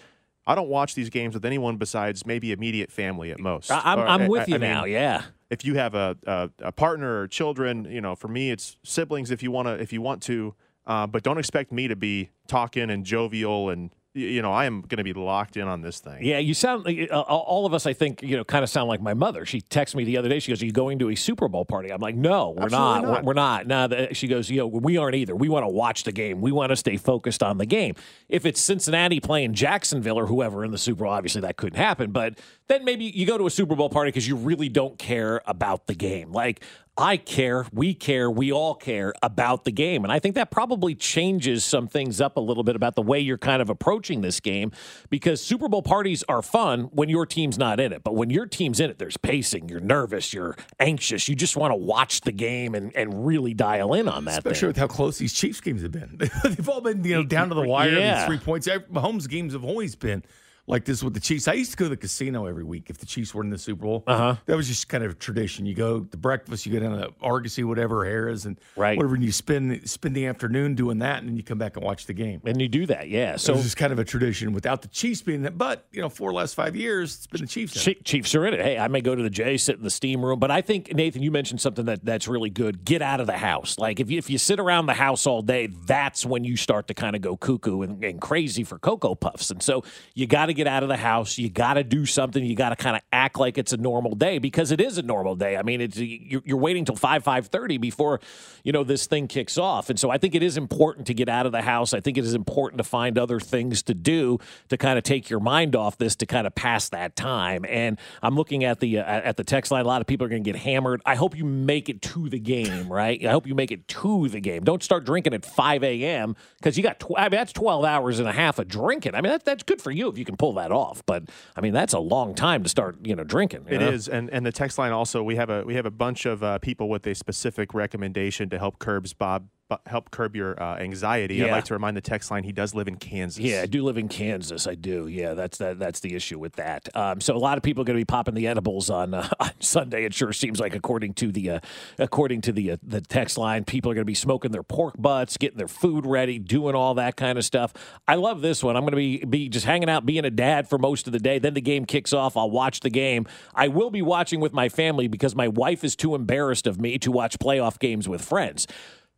[0.47, 3.69] I don't watch these games with anyone besides maybe immediate family at most.
[3.69, 4.85] I- I'm, Or, I'm I- with I- you I mean, now.
[4.85, 5.21] Yeah.
[5.51, 9.29] if you have a, a, a partner or children, you know, for me it's siblings
[9.29, 10.55] if you want to if you want to,
[10.87, 14.81] uh, but don't expect me to be talking and jovial and you know I am
[14.81, 16.23] going to be locked in on this thing.
[16.23, 17.85] Yeah, you sound like uh, all of us.
[17.85, 19.45] I think you know, kind of sound like my mother.
[19.45, 20.39] She texted me the other day.
[20.39, 22.77] She goes, "Are you going to a Super Bowl party?" I'm like, "No, we're Absolutely
[22.77, 23.03] not.
[23.03, 23.23] We're, not.
[23.25, 25.35] we're not." No, the- she goes, "You know, we aren't either.
[25.35, 26.41] We want to watch the game.
[26.41, 27.95] We want to stay focused on the game.
[28.27, 32.11] If it's Cincinnati playing Jacksonville or whoever in the Super Bowl, obviously that couldn't happen.
[32.11, 35.41] But then maybe you go to a Super Bowl party because you really don't care
[35.47, 36.31] about the game.
[36.31, 36.63] Like
[36.99, 40.03] I care, we care, we all care about the game.
[40.03, 43.21] And I think that probably changes some things up a little bit about the way
[43.21, 44.73] you're kind of approaching this game
[45.09, 48.03] because Super Bowl parties are fun when your team's not in it.
[48.03, 51.71] But when your team's in it, there's pacing, you're nervous, you're anxious, you just want
[51.71, 54.67] to watch the game and, and really dial in on that Especially thing.
[54.67, 56.17] with how close these Chiefs games have been.
[56.43, 57.91] They've all been, you know, down to the wire.
[57.91, 58.25] Yeah.
[58.25, 58.67] Three points.
[58.67, 60.21] Mahomes games have always been
[60.69, 61.47] like this with the Chiefs.
[61.47, 63.57] I used to go to the casino every week if the Chiefs were in the
[63.57, 64.03] Super Bowl.
[64.05, 64.35] Uh-huh.
[64.45, 65.65] That was just kind of a tradition.
[65.65, 68.95] You go to breakfast, you go down to Argosy, whatever, Harrah's, and Right.
[68.95, 71.83] whatever, and you spend spend the afternoon doing that, and then you come back and
[71.83, 72.41] watch the game.
[72.45, 73.35] And you do that, yeah.
[73.35, 75.57] So it's just kind of a tradition without the Chiefs being that.
[75.57, 77.73] But you know, four last five years, it's been the Chiefs.
[78.03, 78.61] Chiefs are in it.
[78.61, 80.93] Hey, I may go to the J, sit in the steam room, but I think
[80.93, 82.85] Nathan, you mentioned something that that's really good.
[82.85, 83.77] Get out of the house.
[83.79, 86.87] Like if you, if you sit around the house all day, that's when you start
[86.89, 89.49] to kind of go cuckoo and, and crazy for cocoa puffs.
[89.49, 91.37] And so you got to get out of the house.
[91.37, 92.43] You got to do something.
[92.43, 95.01] You got to kind of act like it's a normal day because it is a
[95.01, 95.55] normal day.
[95.55, 98.19] I mean, it's you're, waiting till five five thirty before
[98.65, 99.89] you know this thing kicks off.
[99.89, 101.93] And so I think it is important to get out of the house.
[101.93, 105.29] I think it is important to find other things to do to kind of take
[105.29, 107.63] your mind off this to kind of pass that time.
[107.67, 109.85] And I'm looking at the uh, at the text line.
[109.85, 111.01] A lot of people are going to get hammered.
[111.05, 113.25] I hope you make it to the game, right?
[113.25, 114.65] I hope you make it to the game.
[114.65, 116.35] Don't start drinking at 5 a.m.
[116.57, 119.15] because you got tw- I mean, that's 12 hours and a half of drinking.
[119.15, 121.03] I mean, that, that's good for you if you can pull that off.
[121.05, 121.25] But
[121.55, 123.65] I mean, that's a long time to start, you know, drinking.
[123.69, 123.89] you It know?
[123.89, 126.41] is, and and the text line also we have a we have a bunch of
[126.41, 129.47] uh, people with a specific recommendation to help curbs Bob
[129.85, 131.43] help curb your uh, anxiety.
[131.43, 133.39] I'd like to remind the text line he does live in Kansas.
[133.39, 134.67] Yeah, I do live in Kansas.
[134.67, 135.07] I do.
[135.07, 135.79] Yeah, that's that.
[135.79, 136.89] That's the issue with that.
[136.95, 139.29] Um, so a lot of people are going to be popping the edibles on uh,
[139.39, 140.05] on Sunday.
[140.05, 141.59] It sure seems like, according to the uh,
[141.97, 144.95] according to the uh, the text line, people are going to be smoking their pork
[144.97, 147.73] butts, getting their food ready, doing all that kind of stuff.
[148.07, 148.75] I love this one.
[148.75, 151.19] I'm going to be be just hanging out, being a dad for most of the
[151.19, 151.39] day.
[151.39, 152.35] Then the game kicks off.
[152.35, 153.27] I'll watch the game.
[153.53, 156.97] I will be watching with my family because my wife is too embarrassed of me
[156.99, 158.67] to watch playoff games with friends.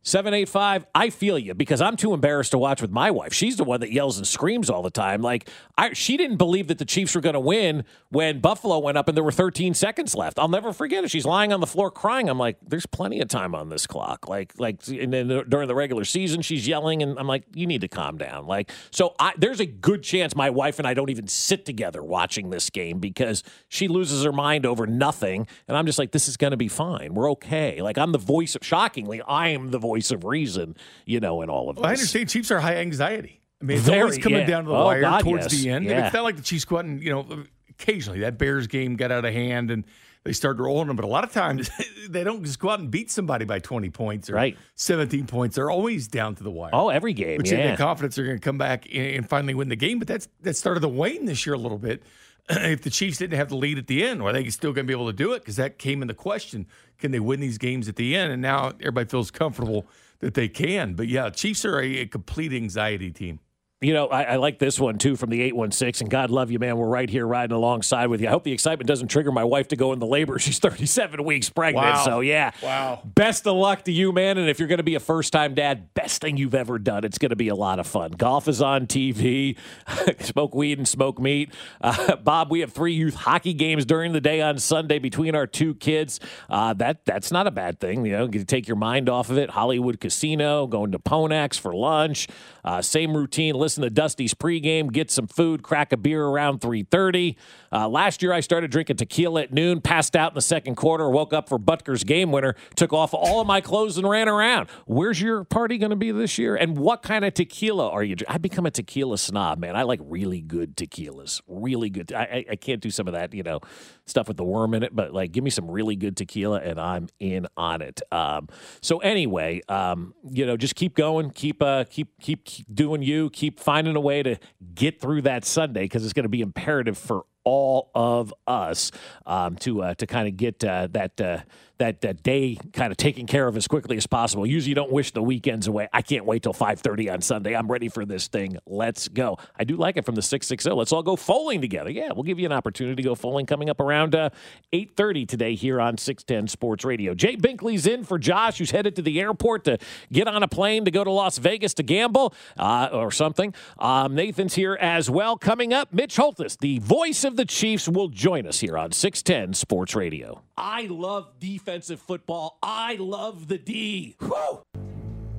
[0.04, 3.32] 785, I feel you because I'm too embarrassed to watch with my wife.
[3.32, 5.22] She's the one that yells and screams all the time.
[5.22, 8.98] Like, I, she didn't believe that the Chiefs were going to win when Buffalo went
[8.98, 10.40] up and there were 13 seconds left.
[10.40, 11.10] I'll never forget it.
[11.10, 12.28] She's lying on the floor crying.
[12.28, 14.28] I'm like, there's plenty of time on this clock.
[14.28, 17.82] Like, like, and then during the regular season, she's yelling, and I'm like, you need
[17.82, 18.46] to calm down.
[18.46, 22.02] Like, so I, there's a good chance my wife and I don't even sit together
[22.02, 25.46] watching this game because she loses her mind over nothing.
[25.68, 27.14] And I'm just like, this is going to be fine.
[27.14, 27.80] We're okay.
[27.80, 30.76] Like, I'm the voice of, shockingly, I am the voice of reason,
[31.06, 31.82] you know, in all of this.
[31.82, 33.40] Well, I understand Chiefs are high anxiety.
[33.60, 34.46] I mean, it's Very, always coming yeah.
[34.46, 35.62] down to the Oh, wire God, towards yes.
[35.62, 35.84] the end.
[35.84, 36.06] Yeah.
[36.06, 39.12] it's not like the Chiefs go out and, you know, occasionally that Bears game got
[39.12, 39.84] out of hand and
[40.24, 40.96] they start rolling them.
[40.96, 41.70] But a lot of times
[42.08, 44.56] they don't just go out and beat somebody by 20 points or Right.
[44.76, 45.56] 17 points.
[45.56, 46.70] They're always down to the wire.
[46.72, 47.68] Oh, every game, Which yeah.
[47.68, 49.98] have confidence they're going to come back and and finally win the game.
[49.98, 52.02] But that's that started to wane this year a little bit.
[52.48, 54.88] if the Chiefs didn't have the lead at the end, are they still going to
[54.88, 55.40] be able to do it?
[55.40, 56.66] Because that came into question.
[56.98, 58.32] Can they win these games at the end?
[58.32, 59.86] And now everybody feels comfortable
[60.20, 60.94] that they can.
[60.94, 63.40] But yeah, Chiefs are a, a complete anxiety team.
[63.82, 66.06] You know, I, I like this one too from the 816.
[66.06, 66.76] And God love you, man.
[66.76, 68.28] We're right here riding alongside with you.
[68.28, 70.38] I hope the excitement doesn't trigger my wife to go into labor.
[70.42, 71.86] She's 37 weeks pregnant.
[71.86, 72.04] Wow.
[72.04, 72.52] So, yeah.
[72.62, 73.02] Wow.
[73.04, 74.38] Best of luck to you, man.
[74.38, 77.04] And if you're going to be a first time dad, best thing you've ever done.
[77.04, 78.12] It's going to be a lot of fun.
[78.12, 79.56] Golf is on TV.
[80.20, 81.52] smoke weed and smoke meat.
[81.80, 85.46] Uh, Bob, we have three youth hockey games during the day on Sunday between our
[85.46, 86.20] two kids.
[86.48, 88.04] Uh, that That's not a bad thing.
[88.04, 89.50] You know, to take your mind off of it.
[89.50, 92.28] Hollywood Casino, going to Ponak's for lunch.
[92.64, 93.54] Uh, same routine.
[93.54, 94.92] Listen to Dusty's pregame.
[94.92, 95.62] Get some food.
[95.62, 97.36] Crack a beer around 3:30.
[97.72, 99.80] Uh, last year, I started drinking tequila at noon.
[99.80, 101.08] Passed out in the second quarter.
[101.10, 102.54] Woke up for Butker's game winner.
[102.76, 104.68] Took off all of my clothes and ran around.
[104.86, 106.54] Where's your party going to be this year?
[106.54, 108.16] And what kind of tequila are you?
[108.28, 109.74] I become a tequila snob, man.
[109.74, 111.40] I like really good tequilas.
[111.48, 112.12] Really good.
[112.12, 113.60] I, I, can't do some of that, you know,
[114.06, 114.94] stuff with the worm in it.
[114.94, 118.02] But like, give me some really good tequila, and I'm in on it.
[118.12, 118.48] Um,
[118.80, 121.30] so anyway, um, you know, just keep going.
[121.30, 123.30] Keep uh, keep keep doing you.
[123.30, 124.36] Keep finding a way to
[124.74, 128.90] get through that Sunday because it's going to be imperative for all of us
[129.26, 131.38] um, to uh, to kind of get uh, that uh,
[131.82, 134.46] that that day kind of taken care of as quickly as possible.
[134.46, 135.88] Usually, you don't wish the weekends away.
[135.92, 137.56] I can't wait till five thirty on Sunday.
[137.56, 138.56] I'm ready for this thing.
[138.66, 139.36] Let's go.
[139.58, 140.76] I do like it from the six six zero.
[140.76, 141.90] Let's all go foaling together.
[141.90, 144.30] Yeah, we'll give you an opportunity to go foaling coming up around uh,
[144.72, 147.14] eight thirty today here on six ten Sports Radio.
[147.14, 149.78] Jay Binkley's in for Josh, who's headed to the airport to
[150.12, 153.52] get on a plane to go to Las Vegas to gamble uh, or something.
[153.80, 155.36] Um, Nathan's here as well.
[155.36, 159.54] Coming up, Mitch Holthus, the voice of the Chiefs, will join us here on 610
[159.54, 160.42] Sports Radio.
[160.56, 161.28] I love
[161.72, 162.58] defensive football.
[162.62, 164.14] I love the D.
[164.20, 164.62] Whew.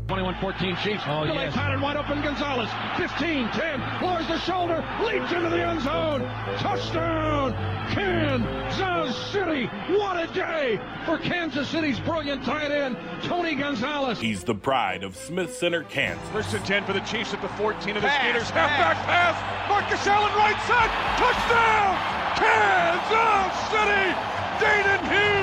[0.07, 1.03] 21-14 Chiefs.
[1.05, 2.23] Oh, Delay pattern wide open.
[2.23, 2.69] Gonzalez.
[2.97, 3.79] 15, 10.
[4.01, 4.83] Lowers the shoulder.
[5.05, 6.21] Leaps into the end zone.
[6.57, 7.53] Touchdown.
[7.93, 9.67] Kansas City.
[9.89, 14.19] What a day for Kansas City's brilliant tight end, Tony Gonzalez.
[14.19, 16.27] He's the pride of Smith Center, Kansas.
[16.29, 18.49] First and 10 for the Chiefs at the 14 of the Gators.
[18.49, 19.69] Halfback pass.
[19.69, 20.89] Marcus Allen right side.
[21.21, 21.93] Touchdown.
[22.41, 24.33] Kansas City.
[24.59, 25.42] Dayton Hughes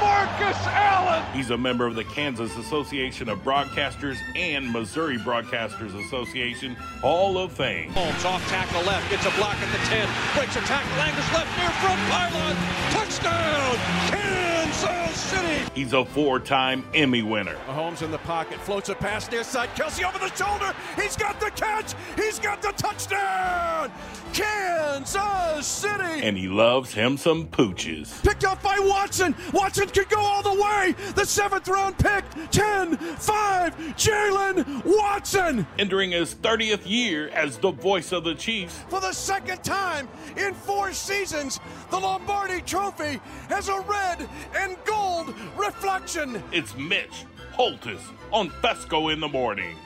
[0.00, 1.24] Marcus Allen.
[1.32, 7.52] He's a member of the Kansas Association of Broadcasters and Missouri Broadcasters Association Hall of
[7.52, 7.90] Fame.
[7.90, 11.56] Holmes off tackle left, gets a block at the 10, breaks a tackle, angles left
[11.58, 12.56] near front pylon.
[12.90, 13.76] Touchdown,
[14.10, 15.70] Kansas City.
[15.74, 17.56] He's a four-time Emmy winner.
[17.66, 19.68] Mahomes in the pocket, floats a pass near side.
[19.70, 20.74] Kelce over the shoulder.
[20.96, 21.94] He's got the catch.
[22.16, 23.90] He's got the touchdown.
[24.32, 26.22] Kansas City.
[26.22, 28.22] And he loves him some pooches.
[28.22, 29.34] Picked up by Watson.
[29.52, 30.94] Watson could go all the way.
[31.14, 32.24] The seventh round pick.
[32.50, 33.76] 10 5.
[33.96, 35.66] Jaylen Watson.
[35.78, 40.54] Entering his 30th year as the voice of the Chiefs, For the second time in
[40.54, 46.42] four seasons, the Lombardi Trophy has a red and gold reflection.
[46.52, 49.76] it's Mitch Holthus on Fescoe in the Morning.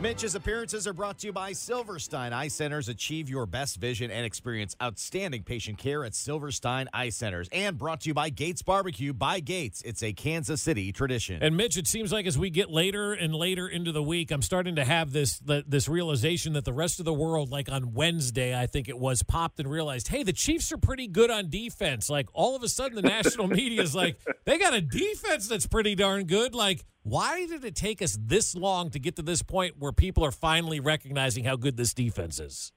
[0.00, 2.88] Mitch's appearances are brought to you by Silverstein Eye Centers.
[2.88, 7.50] Achieve your best vision and experience outstanding patient care at Silverstein Eye Centers.
[7.52, 9.82] And brought to you by Gates Barbecue by Gates.
[9.82, 11.42] It's a Kansas City tradition.
[11.42, 14.40] And Mitch, it seems like as we get later and later into the week, I'm
[14.40, 18.58] starting to have this this realization that the rest of the world, like on Wednesday,
[18.58, 22.08] I think it was, popped and realized, hey, the Chiefs are pretty good on defense.
[22.08, 25.66] Like all of a sudden, the national media is like, they got a defense that's
[25.66, 26.54] pretty darn good.
[26.54, 30.24] Like, why did it take us this long to get to this point where people
[30.24, 32.72] are finally recognizing how good this defense is?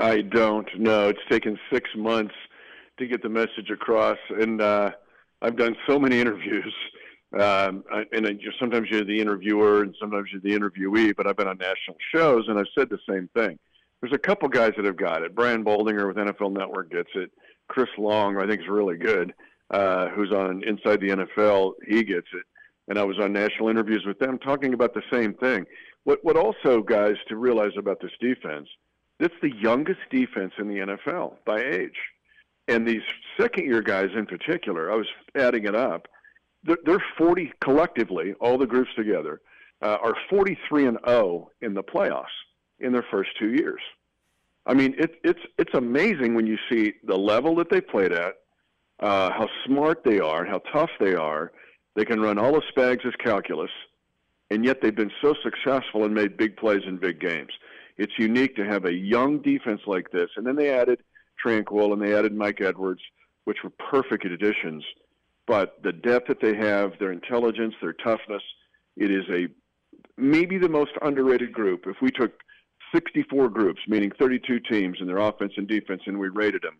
[0.00, 1.08] I don't know.
[1.08, 2.34] It's taken six months
[2.98, 4.90] to get the message across, and uh,
[5.40, 6.74] I've done so many interviews.
[7.32, 11.14] Um, I, and I, just sometimes you're the interviewer, and sometimes you're the interviewee.
[11.16, 13.58] But I've been on national shows, and I've said the same thing.
[14.00, 15.34] There's a couple guys that have got it.
[15.34, 17.30] Brian Baldinger with NFL Network gets it.
[17.68, 19.32] Chris Long, I think, is really good.
[19.70, 21.72] Uh, who's on Inside the NFL?
[21.86, 22.44] He gets it
[22.88, 25.66] and I was on national interviews with them talking about the same thing.
[26.04, 28.68] What what also guys to realize about this defense,
[29.20, 31.96] it's the youngest defense in the NFL by age.
[32.68, 33.02] And these
[33.38, 36.08] second year guys in particular, I was adding it up,
[36.64, 39.40] they're, they're 40 collectively, all the groups together,
[39.82, 42.24] uh, are 43 and 0 in the playoffs
[42.80, 43.80] in their first two years.
[44.66, 48.34] I mean, it, it's it's amazing when you see the level that they played at,
[49.00, 51.52] uh, how smart they are, and how tough they are,
[51.94, 53.70] they can run all of Spags' as calculus,
[54.50, 57.52] and yet they've been so successful and made big plays in big games.
[57.96, 60.30] It's unique to have a young defense like this.
[60.36, 61.00] And then they added
[61.44, 63.00] Tranquill and they added Mike Edwards,
[63.44, 64.84] which were perfect additions.
[65.46, 68.42] But the depth that they have, their intelligence, their toughness,
[68.96, 69.48] it is a
[70.16, 71.84] maybe the most underrated group.
[71.86, 72.32] If we took
[72.94, 76.78] 64 groups, meaning 32 teams in their offense and defense, and we rated them,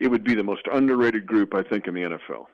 [0.00, 2.46] it would be the most underrated group, I think, in the NFL.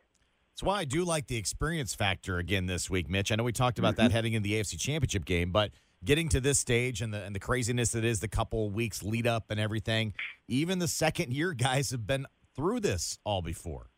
[0.52, 3.32] That's why I do like the experience factor again this week, Mitch.
[3.32, 5.70] I know we talked about that heading in the AFC Championship game, but
[6.04, 9.26] getting to this stage and the and the craziness that is the couple weeks lead
[9.26, 10.12] up and everything,
[10.48, 13.88] even the second year guys have been through this all before.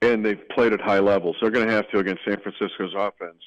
[0.00, 1.36] And they've played at high levels.
[1.42, 3.42] They're going to have to against San Francisco's offense.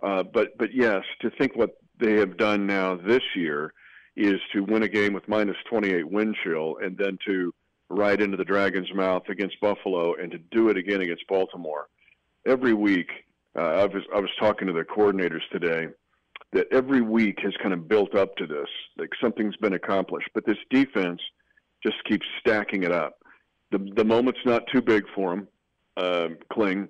[0.00, 3.72] Uh, but but yes, to think what they have done now this year
[4.16, 7.52] is to win a game with minus 28 wind chill and then to
[7.90, 11.88] right into the Dragons' mouth against Buffalo and to do it again against Baltimore.
[12.46, 13.10] Every week,
[13.58, 15.88] uh, I was I was talking to the coordinators today
[16.52, 20.30] that every week has kind of built up to this, like something's been accomplished.
[20.34, 21.20] But this defense
[21.82, 23.18] just keeps stacking it up.
[23.72, 25.48] The the moment's not too big for them,
[25.96, 26.88] uh, Kling,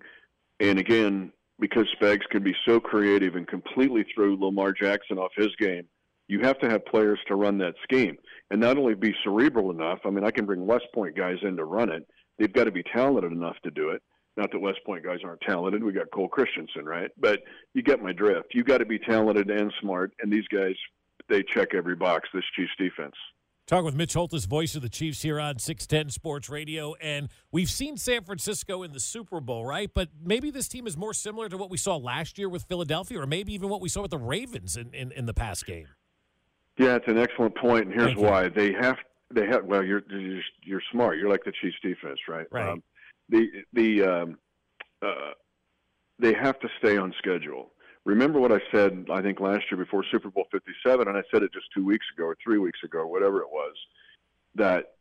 [0.60, 5.54] and again because Spags can be so creative and completely threw Lamar Jackson off his
[5.58, 5.86] game
[6.30, 8.16] you have to have players to run that scheme
[8.50, 9.98] and not only be cerebral enough.
[10.04, 12.06] I mean, I can bring West Point guys in to run it.
[12.38, 14.00] They've got to be talented enough to do it.
[14.36, 15.82] Not that West Point guys aren't talented.
[15.82, 17.10] We got Cole Christiansen, right?
[17.18, 17.40] But
[17.74, 18.54] you get my drift.
[18.54, 20.12] You got to be talented and smart.
[20.22, 20.74] And these guys,
[21.28, 22.28] they check every box.
[22.32, 23.14] This Chiefs defense.
[23.66, 26.94] Talk with Mitch Holthus, voice of the Chiefs here on 610 Sports Radio.
[27.00, 29.90] And we've seen San Francisco in the Super Bowl, right?
[29.92, 33.20] But maybe this team is more similar to what we saw last year with Philadelphia,
[33.20, 35.86] or maybe even what we saw with the Ravens in, in, in the past game.
[36.78, 38.96] Yeah, it's an excellent point, and here's why they have
[39.32, 39.64] they have.
[39.64, 41.18] Well, you're you're, you're smart.
[41.18, 42.46] You're like the Chiefs defense, right?
[42.50, 42.68] Right.
[42.68, 42.82] Um,
[43.28, 44.38] the the um,
[45.02, 45.32] uh,
[46.18, 47.72] they have to stay on schedule.
[48.04, 49.06] Remember what I said?
[49.12, 52.06] I think last year before Super Bowl 57, and I said it just two weeks
[52.16, 53.74] ago or three weeks ago, whatever it was,
[54.54, 54.94] that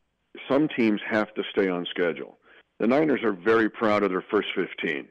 [0.49, 2.39] some teams have to stay on schedule.
[2.79, 5.07] The Niners are very proud of their first 15.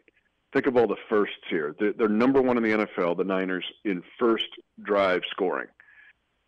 [0.53, 1.75] Think of all the firsts here.
[1.79, 4.49] They're, they're number one in the NFL, the Niners, in first
[4.83, 5.69] drive scoring.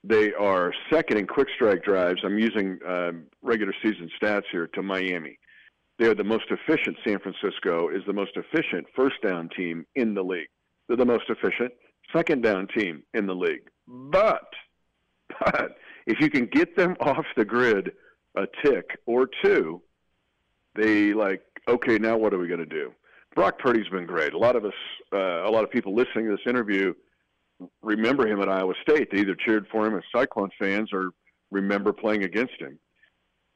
[0.02, 2.20] They are second in quick strike drives.
[2.24, 5.38] I'm using um, regular season stats here to Miami.
[5.98, 6.96] They are the most efficient.
[7.06, 10.48] San Francisco is the most efficient first down team in the league.
[10.88, 11.72] They're the most efficient
[12.14, 13.68] second down team in the league.
[13.86, 14.48] But,
[15.40, 17.92] but if you can get them off the grid
[18.36, 19.82] a tick or two,
[20.74, 22.92] they like, okay, now what are we going to do?
[23.34, 24.32] Brock Purdy's been great.
[24.32, 24.72] A lot of us,
[25.12, 26.94] uh, a lot of people listening to this interview
[27.82, 29.10] remember him at Iowa State.
[29.10, 31.10] They either cheered for him as Cyclone fans or
[31.50, 32.78] remember playing against him.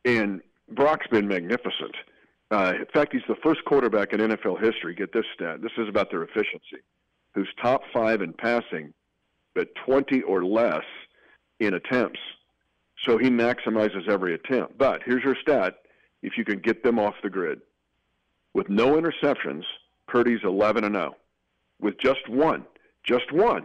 [0.04, 0.40] And
[0.70, 1.94] Brock's been magnificent.
[2.50, 4.94] Uh, in fact, he's the first quarterback in NFL history.
[4.94, 5.62] Get this stat.
[5.62, 6.82] This is about their efficiency.
[7.34, 8.92] Who's top five in passing,
[9.54, 10.84] but 20 or less
[11.58, 12.20] in attempts.
[13.02, 14.78] So he maximizes every attempt.
[14.78, 15.74] But here's your stat:
[16.22, 17.60] if you can get them off the grid
[18.54, 19.64] with no interceptions,
[20.06, 21.16] Purdy's 11 and 0.
[21.80, 22.64] With just one,
[23.02, 23.64] just one,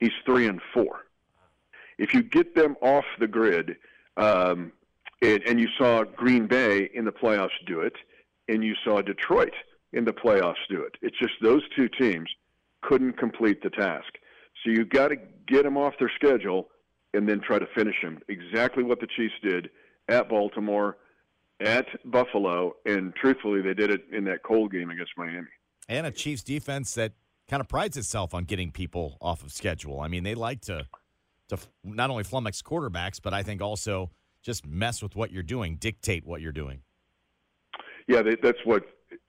[0.00, 1.06] he's three and four.
[1.98, 3.76] If you get them off the grid,
[4.16, 4.72] um,
[5.22, 7.94] and, and you saw Green Bay in the playoffs do it,
[8.48, 9.52] and you saw Detroit
[9.92, 10.96] in the playoffs do it.
[11.02, 12.28] It's just those two teams
[12.82, 14.14] couldn't complete the task.
[14.64, 16.68] So you've got to get them off their schedule
[17.12, 18.20] and then try to finish them.
[18.28, 19.70] Exactly what the Chiefs did
[20.08, 20.96] at Baltimore,
[21.60, 25.48] at Buffalo, and truthfully, they did it in that cold game against Miami.
[25.88, 27.12] And a Chiefs defense that
[27.50, 30.00] kind of prides itself on getting people off of schedule.
[30.00, 30.86] I mean, they like to
[31.48, 35.76] to not only flummox quarterbacks, but I think also just mess with what you're doing,
[35.76, 36.82] dictate what you're doing.
[38.06, 38.84] Yeah, they, that's what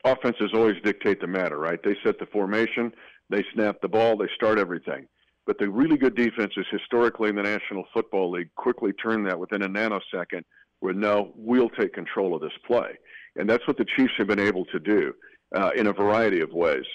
[0.05, 1.79] offenses always dictate the matter, right?
[1.83, 2.91] They set the formation,
[3.31, 5.07] they snap the ball, they start everything.
[5.47, 9.63] But the really good defenses historically in the National Football League quickly turn that within
[9.63, 10.43] a nanosecond
[10.79, 12.91] where no, we'll take control of this play.
[13.35, 15.13] And that's what the Chiefs have been able to do
[15.55, 16.85] uh, in a variety of ways.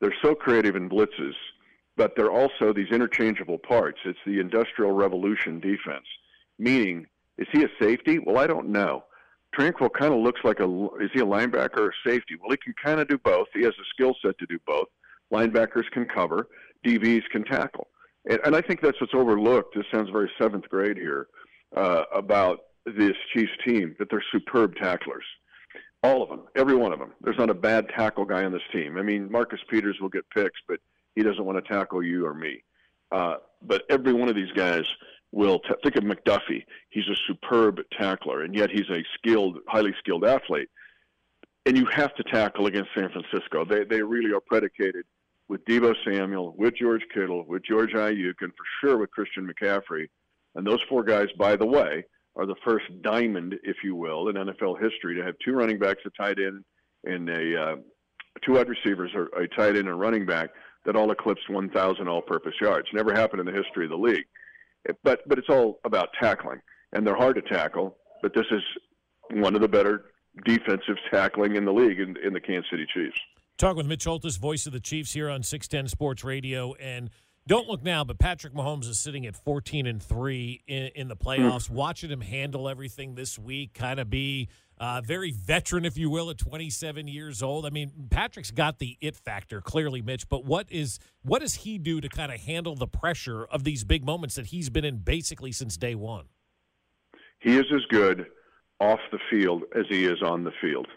[0.00, 1.34] They're so creative in blitzes,
[1.96, 3.98] but they're also these interchangeable parts.
[4.04, 6.06] It's the Industrial Revolution defense,
[6.58, 7.06] meaning,
[7.38, 8.18] is he a safety?
[8.18, 9.04] Well, I don't know.
[9.58, 12.34] Tranquill kind of looks like a is he a linebacker or a safety?
[12.40, 13.46] Well, he can kind of do both.
[13.54, 14.88] He has a skill set to do both.
[15.32, 16.48] Linebackers can cover,
[16.86, 17.88] DBs can tackle,
[18.28, 19.74] and, and I think that's what's overlooked.
[19.74, 21.28] This sounds very seventh grade here
[21.74, 25.24] uh, about this Chiefs team that they're superb tacklers.
[26.02, 27.12] All of them, every one of them.
[27.20, 28.96] There's not a bad tackle guy on this team.
[28.96, 30.78] I mean, Marcus Peters will get picks, but
[31.14, 32.62] he doesn't want to tackle you or me.
[33.10, 34.84] Uh, but every one of these guys
[35.32, 36.64] will t- think of McDuffie.
[36.90, 40.68] He's a superb tackler, and yet he's a skilled, highly skilled athlete.
[41.64, 43.64] And you have to tackle against San Francisco.
[43.64, 45.04] They they really are predicated
[45.48, 50.08] with Deebo Samuel, with George Kittle, with George Aiyuk, and for sure with Christian McCaffrey.
[50.54, 52.04] And those four guys, by the way,
[52.36, 56.00] are the first diamond, if you will, in NFL history to have two running backs,
[56.06, 56.64] a tight end,
[57.04, 57.76] and a uh,
[58.44, 60.50] two wide receivers, or a tight end and a running back
[60.84, 62.86] that all eclipsed 1,000 all-purpose yards.
[62.92, 64.26] Never happened in the history of the league.
[65.02, 66.60] But but it's all about tackling,
[66.92, 67.96] and they're hard to tackle.
[68.22, 68.62] But this is
[69.32, 70.06] one of the better
[70.44, 73.18] defensive tackling in the league in, in the Kansas City Chiefs.
[73.58, 76.74] Talk with Mitch Holthus, voice of the Chiefs here on 610 Sports Radio.
[76.74, 77.10] And
[77.46, 81.16] don't look now, but Patrick Mahomes is sitting at 14 and 3 in, in the
[81.16, 81.70] playoffs.
[81.70, 86.28] Watching him handle everything this week, kind of be uh, very veteran, if you will,
[86.28, 87.64] at 27 years old.
[87.64, 90.28] I mean, Patrick's got the it factor, clearly, Mitch.
[90.28, 93.84] But what is what does he do to kind of handle the pressure of these
[93.84, 96.26] big moments that he's been in basically since day one?
[97.38, 98.26] He is as good
[98.80, 100.88] off the field as he is on the field.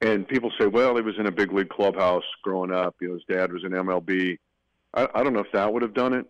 [0.00, 2.94] And people say, well, he was in a big league clubhouse growing up.
[3.00, 4.38] You know, his dad was in MLB.
[4.94, 6.26] I, I don't know if that would have done it.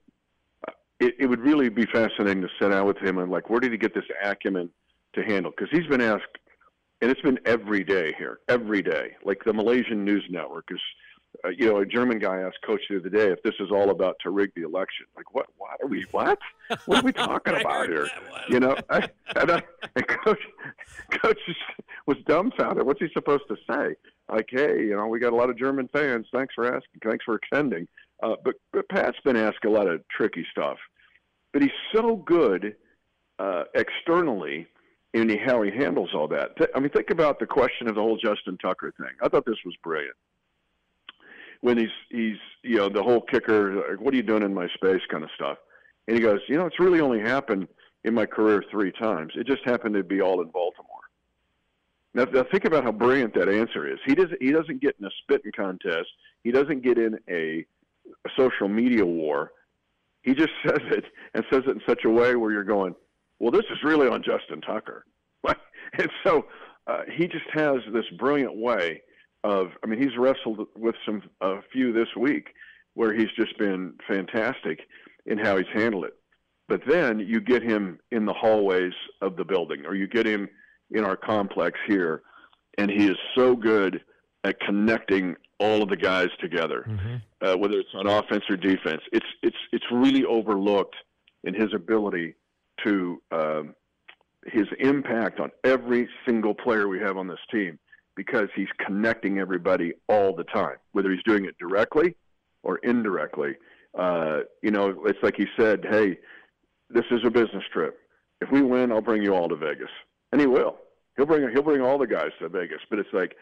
[1.01, 1.15] it.
[1.19, 3.79] It would really be fascinating to sit down with him and like, where did he
[3.79, 4.71] get this acumen
[5.15, 5.53] to handle?
[5.57, 6.39] Because he's been asked,
[7.01, 9.17] and it's been every day here, every day.
[9.25, 10.81] Like the Malaysian News Network is,
[11.45, 13.91] uh, you know, a German guy asked Coach the other day if this is all
[13.91, 15.07] about to rig the election.
[15.17, 15.47] Like, what?
[15.57, 16.05] What are we?
[16.11, 16.39] What?
[16.87, 18.09] What are we talking about here?
[18.51, 19.63] You know, I, and, I,
[19.97, 20.41] and Coach,
[21.23, 21.39] Coach
[22.07, 22.85] was dumbfounded.
[22.85, 23.95] What's he supposed to say?
[24.29, 26.27] Like, hey, you know, we got a lot of German fans.
[26.33, 27.01] Thanks for asking.
[27.03, 27.89] Thanks for attending.
[28.23, 30.79] Uh, but, but Pat's been asked a lot of tricky stuff.
[31.53, 32.77] But he's so good
[33.39, 34.67] uh, externally
[35.15, 36.57] in how he handles all that.
[36.57, 39.11] Th- I mean, think about the question of the whole Justin Tucker thing.
[39.23, 40.15] I thought this was brilliant.
[41.63, 44.69] When he's he's you know the whole kicker, like, what are you doing in my
[44.75, 45.59] space kind of stuff,
[46.07, 47.69] and he goes, you know, it's really only happened
[48.05, 49.33] in my career three times.
[49.37, 50.87] It just happened to be all in Baltimore.
[52.15, 53.99] Now, now think about how brilliant that answer is.
[54.07, 56.09] He doesn't he doesn't get in a spitting contest.
[56.45, 57.67] He doesn't get in a, a
[58.37, 59.53] social media war.
[60.23, 62.95] He just says it and says it in such a way where you're going,
[63.39, 65.05] well, this is really on Justin Tucker.
[65.47, 66.47] and so
[66.87, 69.03] uh, he just has this brilliant way
[69.45, 72.49] of, I mean, he's wrestled with some a few this week
[72.95, 74.81] where he's just been fantastic
[75.27, 76.15] in how he's handled it.
[76.69, 78.93] But then you get him in the hallways
[79.23, 80.49] of the building, or you get him
[80.91, 82.23] in our complex here,
[82.79, 84.01] and he is so good
[84.45, 86.85] at connecting all of the guys together,
[87.43, 89.03] uh, whether it's on offense or defense.
[89.13, 90.97] It's it's it's really overlooked
[91.45, 92.35] in his ability
[92.85, 93.75] to um,
[94.47, 97.79] his impact on every single player we have on this team
[98.17, 102.17] because he's connecting everybody all the time, whether he's doing it directly
[102.63, 103.55] or indirectly.
[103.99, 106.19] Uh, you know, it's like he said, "Hey,
[106.89, 107.99] this is a business trip.
[108.41, 109.91] If we win, I'll bring you all to Vegas,"
[110.33, 110.77] and he will.
[111.17, 112.81] He'll bring he'll bring all the guys to Vegas.
[112.89, 113.37] But it's like,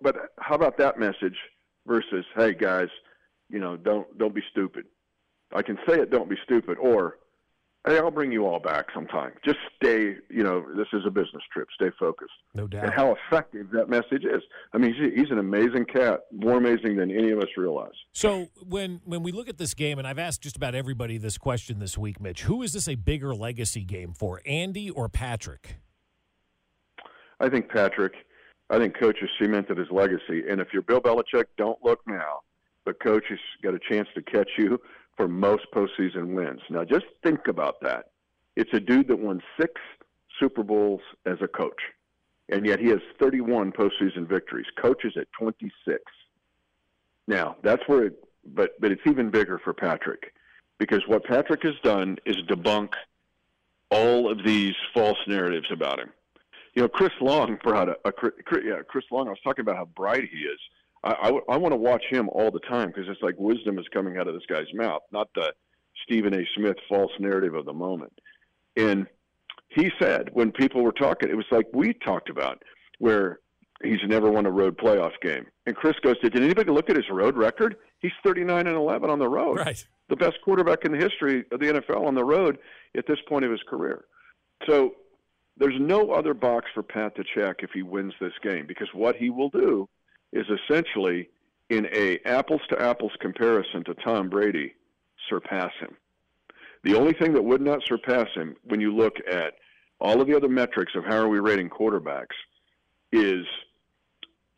[0.00, 1.36] but how about that message
[1.86, 2.88] versus, "Hey guys,
[3.48, 4.86] you know, don't don't be stupid."
[5.52, 7.18] I can say it, "Don't be stupid," or
[7.86, 9.30] Hey, I'll bring you all back sometime.
[9.44, 11.68] Just stay, you know, this is a business trip.
[11.72, 12.32] Stay focused.
[12.52, 12.84] No doubt.
[12.84, 14.42] And how effective that message is.
[14.72, 17.92] I mean, he's, he's an amazing cat, more amazing than any of us realize.
[18.10, 21.38] So when when we look at this game, and I've asked just about everybody this
[21.38, 25.76] question this week, Mitch, who is this a bigger legacy game for, Andy or Patrick?
[27.38, 28.14] I think Patrick,
[28.68, 30.44] I think Coach has cemented his legacy.
[30.48, 32.40] And if you're Bill Belichick, don't look now.
[32.84, 34.80] But Coach has got a chance to catch you
[35.16, 36.60] for most postseason wins.
[36.70, 38.10] Now, just think about that.
[38.54, 39.80] It's a dude that won six
[40.38, 41.80] Super Bowls as a coach,
[42.48, 44.66] and yet he has 31 postseason victories.
[44.80, 45.98] Coaches at 26.
[47.26, 50.32] Now, that's where it, but but it's even bigger for Patrick
[50.78, 52.92] because what Patrick has done is debunk
[53.90, 56.10] all of these false narratives about him.
[56.76, 59.26] You know, Chris Long brought a, a Chris- yeah, Chris Long.
[59.26, 60.60] I was talking about how bright he is.
[61.02, 64.18] I, I, want to watch him all the time because it's like wisdom is coming
[64.18, 65.52] out of this guy's mouth, not the
[66.04, 66.44] Stephen A.
[66.56, 68.12] Smith false narrative of the moment.
[68.76, 69.06] And
[69.68, 72.62] he said when people were talking, it was like we talked about,
[72.98, 73.40] where
[73.82, 75.46] he's never won a road playoff game.
[75.66, 77.76] And Chris goes, "Did anybody look at his road record?
[78.00, 79.58] He's 39 and 11 on the road.
[79.58, 79.86] Right.
[80.08, 82.58] The best quarterback in the history of the NFL on the road
[82.96, 84.04] at this point of his career.
[84.66, 84.94] So
[85.56, 89.16] there's no other box for Pat to check if he wins this game because what
[89.16, 89.88] he will do
[90.32, 91.28] is essentially
[91.70, 94.74] in a apples to apples comparison to Tom Brady
[95.28, 95.96] surpass him.
[96.84, 99.54] The only thing that would not surpass him when you look at
[99.98, 102.36] all of the other metrics of how are we rating quarterbacks
[103.12, 103.46] is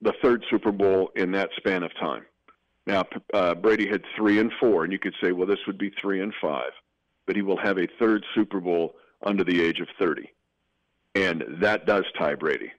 [0.03, 2.24] the third Super Bowl in that span of time.
[2.86, 5.92] Now, uh, Brady had three and four, and you could say, well, this would be
[6.01, 6.72] three and five,
[7.26, 10.30] but he will have a third Super Bowl under the age of 30.
[11.14, 12.72] And that does tie Brady.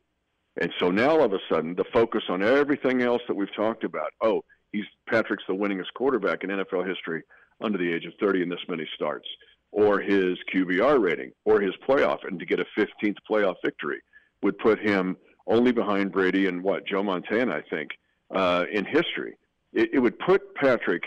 [0.62, 3.84] And so now all of a sudden, the focus on everything else that we've talked
[3.84, 7.24] about oh, he's Patrick's the winningest quarterback in NFL history
[7.62, 9.28] under the age of 30 in this many starts,
[9.72, 14.00] or his QBR rating, or his playoff, and to get a 15th playoff victory
[14.42, 15.18] would put him
[15.48, 17.92] only behind Brady and what Joe Montana, I think,
[18.34, 19.38] uh, in history.
[19.74, 21.04] It, it would put Patrick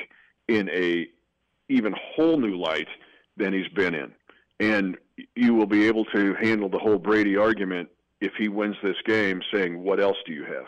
[0.48, 1.06] in a
[1.68, 2.88] even whole new light
[3.36, 4.12] than he's been in,
[4.60, 4.96] and
[5.34, 7.88] you will be able to handle the whole Brady argument
[8.20, 10.66] if he wins this game, saying, "What else do you have?"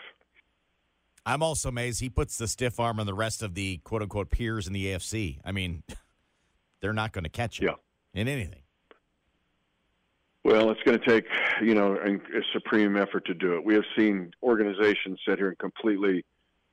[1.25, 4.29] I'm also amazed he puts the stiff arm on the rest of the quote unquote
[4.29, 5.39] peers in the AFC.
[5.43, 5.83] I mean,
[6.81, 8.21] they're not going to catch him yeah.
[8.21, 8.61] in anything.
[10.43, 11.25] Well, it's going to take,
[11.59, 13.65] you know, a, a supreme effort to do it.
[13.65, 16.23] We have seen organizations sit here and completely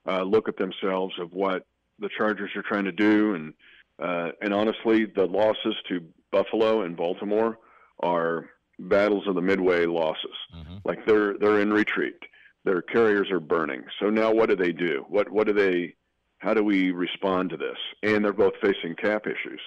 [0.07, 1.64] uh, look at themselves of what
[1.99, 3.55] the Chargers are trying to do, and
[3.99, 7.59] uh, and honestly, the losses to Buffalo and Baltimore
[8.03, 8.47] are
[8.79, 10.37] battles of the midway losses.
[10.57, 10.77] Mm-hmm.
[10.85, 12.17] Like they're they're in retreat.
[12.65, 13.83] Their carriers are burning.
[14.01, 15.05] So now what do they do?
[15.09, 15.95] What what do they?
[16.39, 17.79] How do we respond to this?
[18.03, 19.61] And they're both facing cap issues.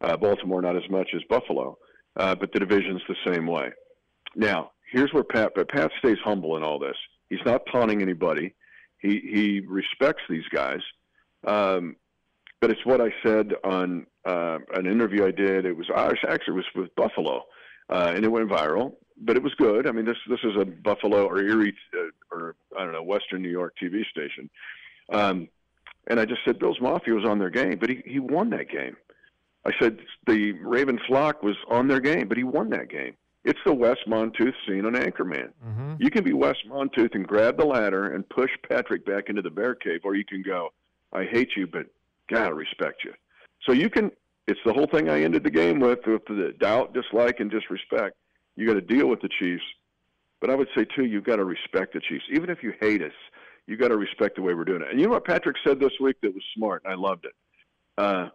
[0.00, 1.78] Uh, Baltimore not as much as Buffalo
[2.18, 3.70] uh, but the division's the same way.
[4.34, 6.96] Now, here's where Pat, but Pat stays humble in all this.
[7.30, 8.54] He's not taunting anybody.
[9.00, 10.80] He he respects these guys.
[11.46, 11.96] Um,
[12.60, 15.64] but it's what I said on uh, an interview I did.
[15.64, 17.44] It was actually it was with Buffalo,
[17.88, 18.94] uh, and it went viral.
[19.20, 19.88] But it was good.
[19.88, 23.42] I mean, this this is a Buffalo or Erie uh, or I don't know Western
[23.42, 24.48] New York TV station,
[25.12, 25.48] um,
[26.06, 28.70] and I just said Bills Mafia was on their game, but he he won that
[28.70, 28.96] game.
[29.66, 33.16] I said the Raven flock was on their game, but he won that game.
[33.44, 35.52] It's the Wes Mantooth scene on Anchorman.
[35.66, 35.94] Mm-hmm.
[35.98, 39.50] You can be Wes Mantooth and grab the ladder and push Patrick back into the
[39.50, 40.72] bear cave, or you can go,
[41.12, 41.86] I hate you, but
[42.28, 43.14] God, I respect you.
[43.64, 44.10] So you can,
[44.48, 48.16] it's the whole thing I ended the game with, with the doubt, dislike, and disrespect.
[48.56, 49.62] You got to deal with the Chiefs.
[50.40, 52.24] But I would say, too, you've got to respect the Chiefs.
[52.32, 53.12] Even if you hate us,
[53.66, 54.88] you got to respect the way we're doing it.
[54.90, 57.34] And you know what Patrick said this week that was smart, and I loved it.
[57.98, 58.28] Uh,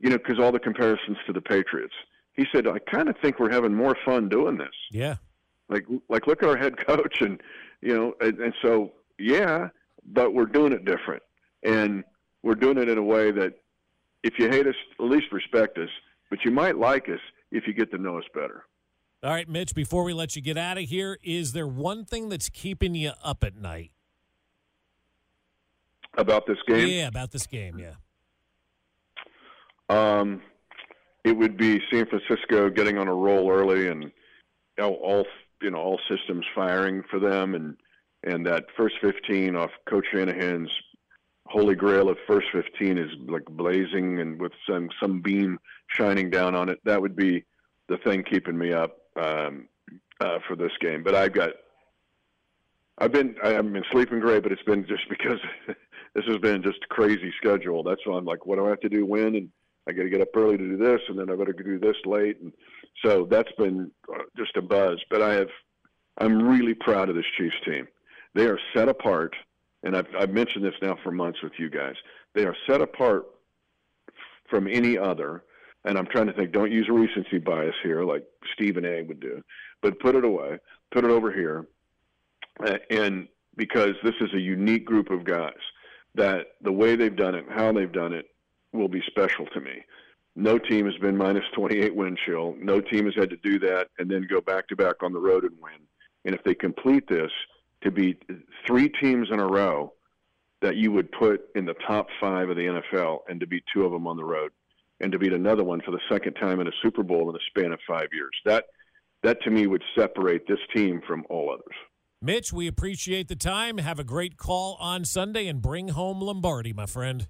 [0.00, 1.94] you know, because all the comparisons to the Patriots.
[2.34, 5.16] He said, "I kind of think we're having more fun doing this." Yeah.
[5.68, 7.40] Like, like look at our head coach, and
[7.80, 9.68] you know, and, and so yeah,
[10.04, 11.22] but we're doing it different,
[11.62, 12.04] and
[12.42, 13.54] we're doing it in a way that,
[14.24, 15.90] if you hate us, at least respect us,
[16.30, 17.20] but you might like us
[17.52, 18.64] if you get to know us better.
[19.22, 22.30] All right, Mitch, before we let you get out of here, is there one thing
[22.30, 23.92] that's keeping you up at night?
[26.16, 26.88] About this game?
[26.88, 27.94] Yeah, about this game, yeah.
[29.88, 30.40] Um,
[31.24, 34.10] it would be San Francisco getting on a roll early and
[34.80, 35.26] all, all
[35.60, 37.76] you know all systems firing for them, and
[38.22, 40.70] and that first 15 off Coach Shanahan's
[41.46, 46.54] holy grail of first 15 is like blazing and with some some beam shining down
[46.54, 46.78] on it.
[46.84, 47.44] That would be
[47.88, 49.68] the thing keeping me up um,
[50.20, 51.02] uh, for this game.
[51.02, 51.50] But I've got
[52.98, 55.40] I've been I've been sleeping great, but it's been just because
[56.14, 57.82] this has been just crazy schedule.
[57.82, 59.04] That's why I'm like, what do I have to do?
[59.04, 59.50] When and
[59.86, 61.96] I got to get up early to do this, and then I better do this
[62.06, 62.52] late, and
[63.04, 64.98] so that's been uh, just a buzz.
[65.10, 65.48] But I have,
[66.18, 67.86] I'm really proud of this Chiefs team.
[68.34, 69.36] They are set apart,
[69.84, 71.94] and I've, I've mentioned this now for months with you guys.
[72.34, 73.26] They are set apart
[74.48, 75.44] from any other,
[75.84, 76.52] and I'm trying to think.
[76.52, 78.24] Don't use recency bias here, like
[78.54, 79.02] Stephen A.
[79.02, 79.42] would do,
[79.82, 80.58] but put it away,
[80.90, 81.66] put it over here,
[82.66, 85.52] uh, and because this is a unique group of guys
[86.14, 88.26] that the way they've done it, how they've done it,
[88.72, 89.84] will be special to me.
[90.36, 92.56] No team has been minus 28 wind chill.
[92.58, 95.20] No team has had to do that and then go back to back on the
[95.20, 95.72] road and win.
[96.24, 97.30] And if they complete this,
[97.84, 98.18] to be
[98.66, 99.92] three teams in a row
[100.62, 103.84] that you would put in the top five of the NFL and to beat two
[103.84, 104.50] of them on the road
[105.00, 107.40] and to beat another one for the second time in a Super Bowl in the
[107.48, 108.32] span of five years.
[108.44, 108.64] That
[109.22, 111.74] that to me would separate this team from all others.
[112.20, 113.78] Mitch, we appreciate the time.
[113.78, 117.26] Have a great call on Sunday and bring home Lombardi, my friend.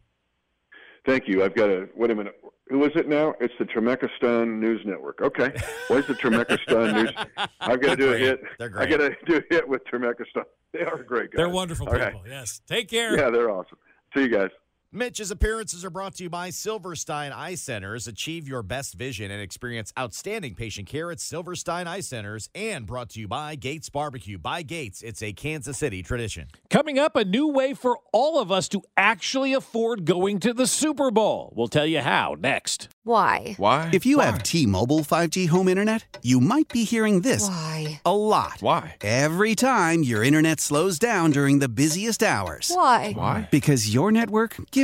[1.07, 1.45] Thank you.
[1.45, 2.35] I've got a wait a minute.
[2.69, 3.35] Who is it now?
[3.41, 5.21] It's the Tremekistan News Network.
[5.21, 5.53] Okay.
[5.89, 7.13] Where's the Tremekistan News?
[7.61, 8.41] I've got to do a hit.
[8.59, 8.89] They're great.
[8.89, 10.45] I got to do a hit with Tremekistan.
[10.73, 11.37] They are great guys.
[11.37, 12.23] They're wonderful All people.
[12.23, 12.31] right.
[12.31, 12.63] Yes.
[12.67, 13.17] Take care.
[13.17, 13.77] Yeah, they're awesome.
[14.17, 14.49] See you guys.
[14.97, 18.07] Mitch's appearances are brought to you by Silverstein Eye Centers.
[18.07, 22.49] Achieve your best vision and experience outstanding patient care at Silverstein Eye Centers.
[22.55, 24.39] And brought to you by Gates Barbecue.
[24.39, 26.47] By Gates, it's a Kansas City tradition.
[26.71, 30.69] Coming up, a new way for all of us to actually afford going to the
[30.69, 31.53] Super Bowl.
[31.57, 32.89] We'll tell you how next.
[33.03, 33.57] Why?
[33.59, 33.91] Why?
[33.93, 38.01] If you have T-Mobile 5G home internet, you might be hearing this Why?
[38.07, 38.59] a lot.
[38.61, 38.95] Why?
[39.01, 42.71] Every time your internet slows down during the busiest hours.
[42.73, 43.13] Why?
[43.13, 43.49] Why?
[43.51, 44.84] Because your network gives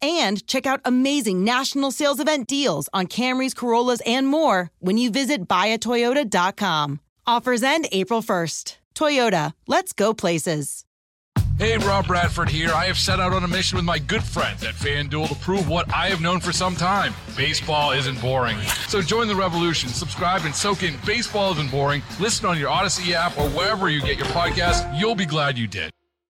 [0.00, 5.10] and check out amazing national sales event deals on Camrys, Corollas, and more when you
[5.10, 7.00] visit buyatoyota.com.
[7.26, 8.76] Offers end April 1st.
[8.94, 10.84] Toyota, let's go places.
[11.58, 12.70] Hey, Rob Bradford here.
[12.72, 15.68] I have set out on a mission with my good friends at FanDuel to prove
[15.68, 18.56] what I have known for some time baseball isn't boring.
[18.86, 22.02] So join the revolution, subscribe, and soak in Baseball Isn't Boring.
[22.20, 24.98] Listen on your Audacy app or wherever you get your podcast.
[25.00, 25.90] You'll be glad you did.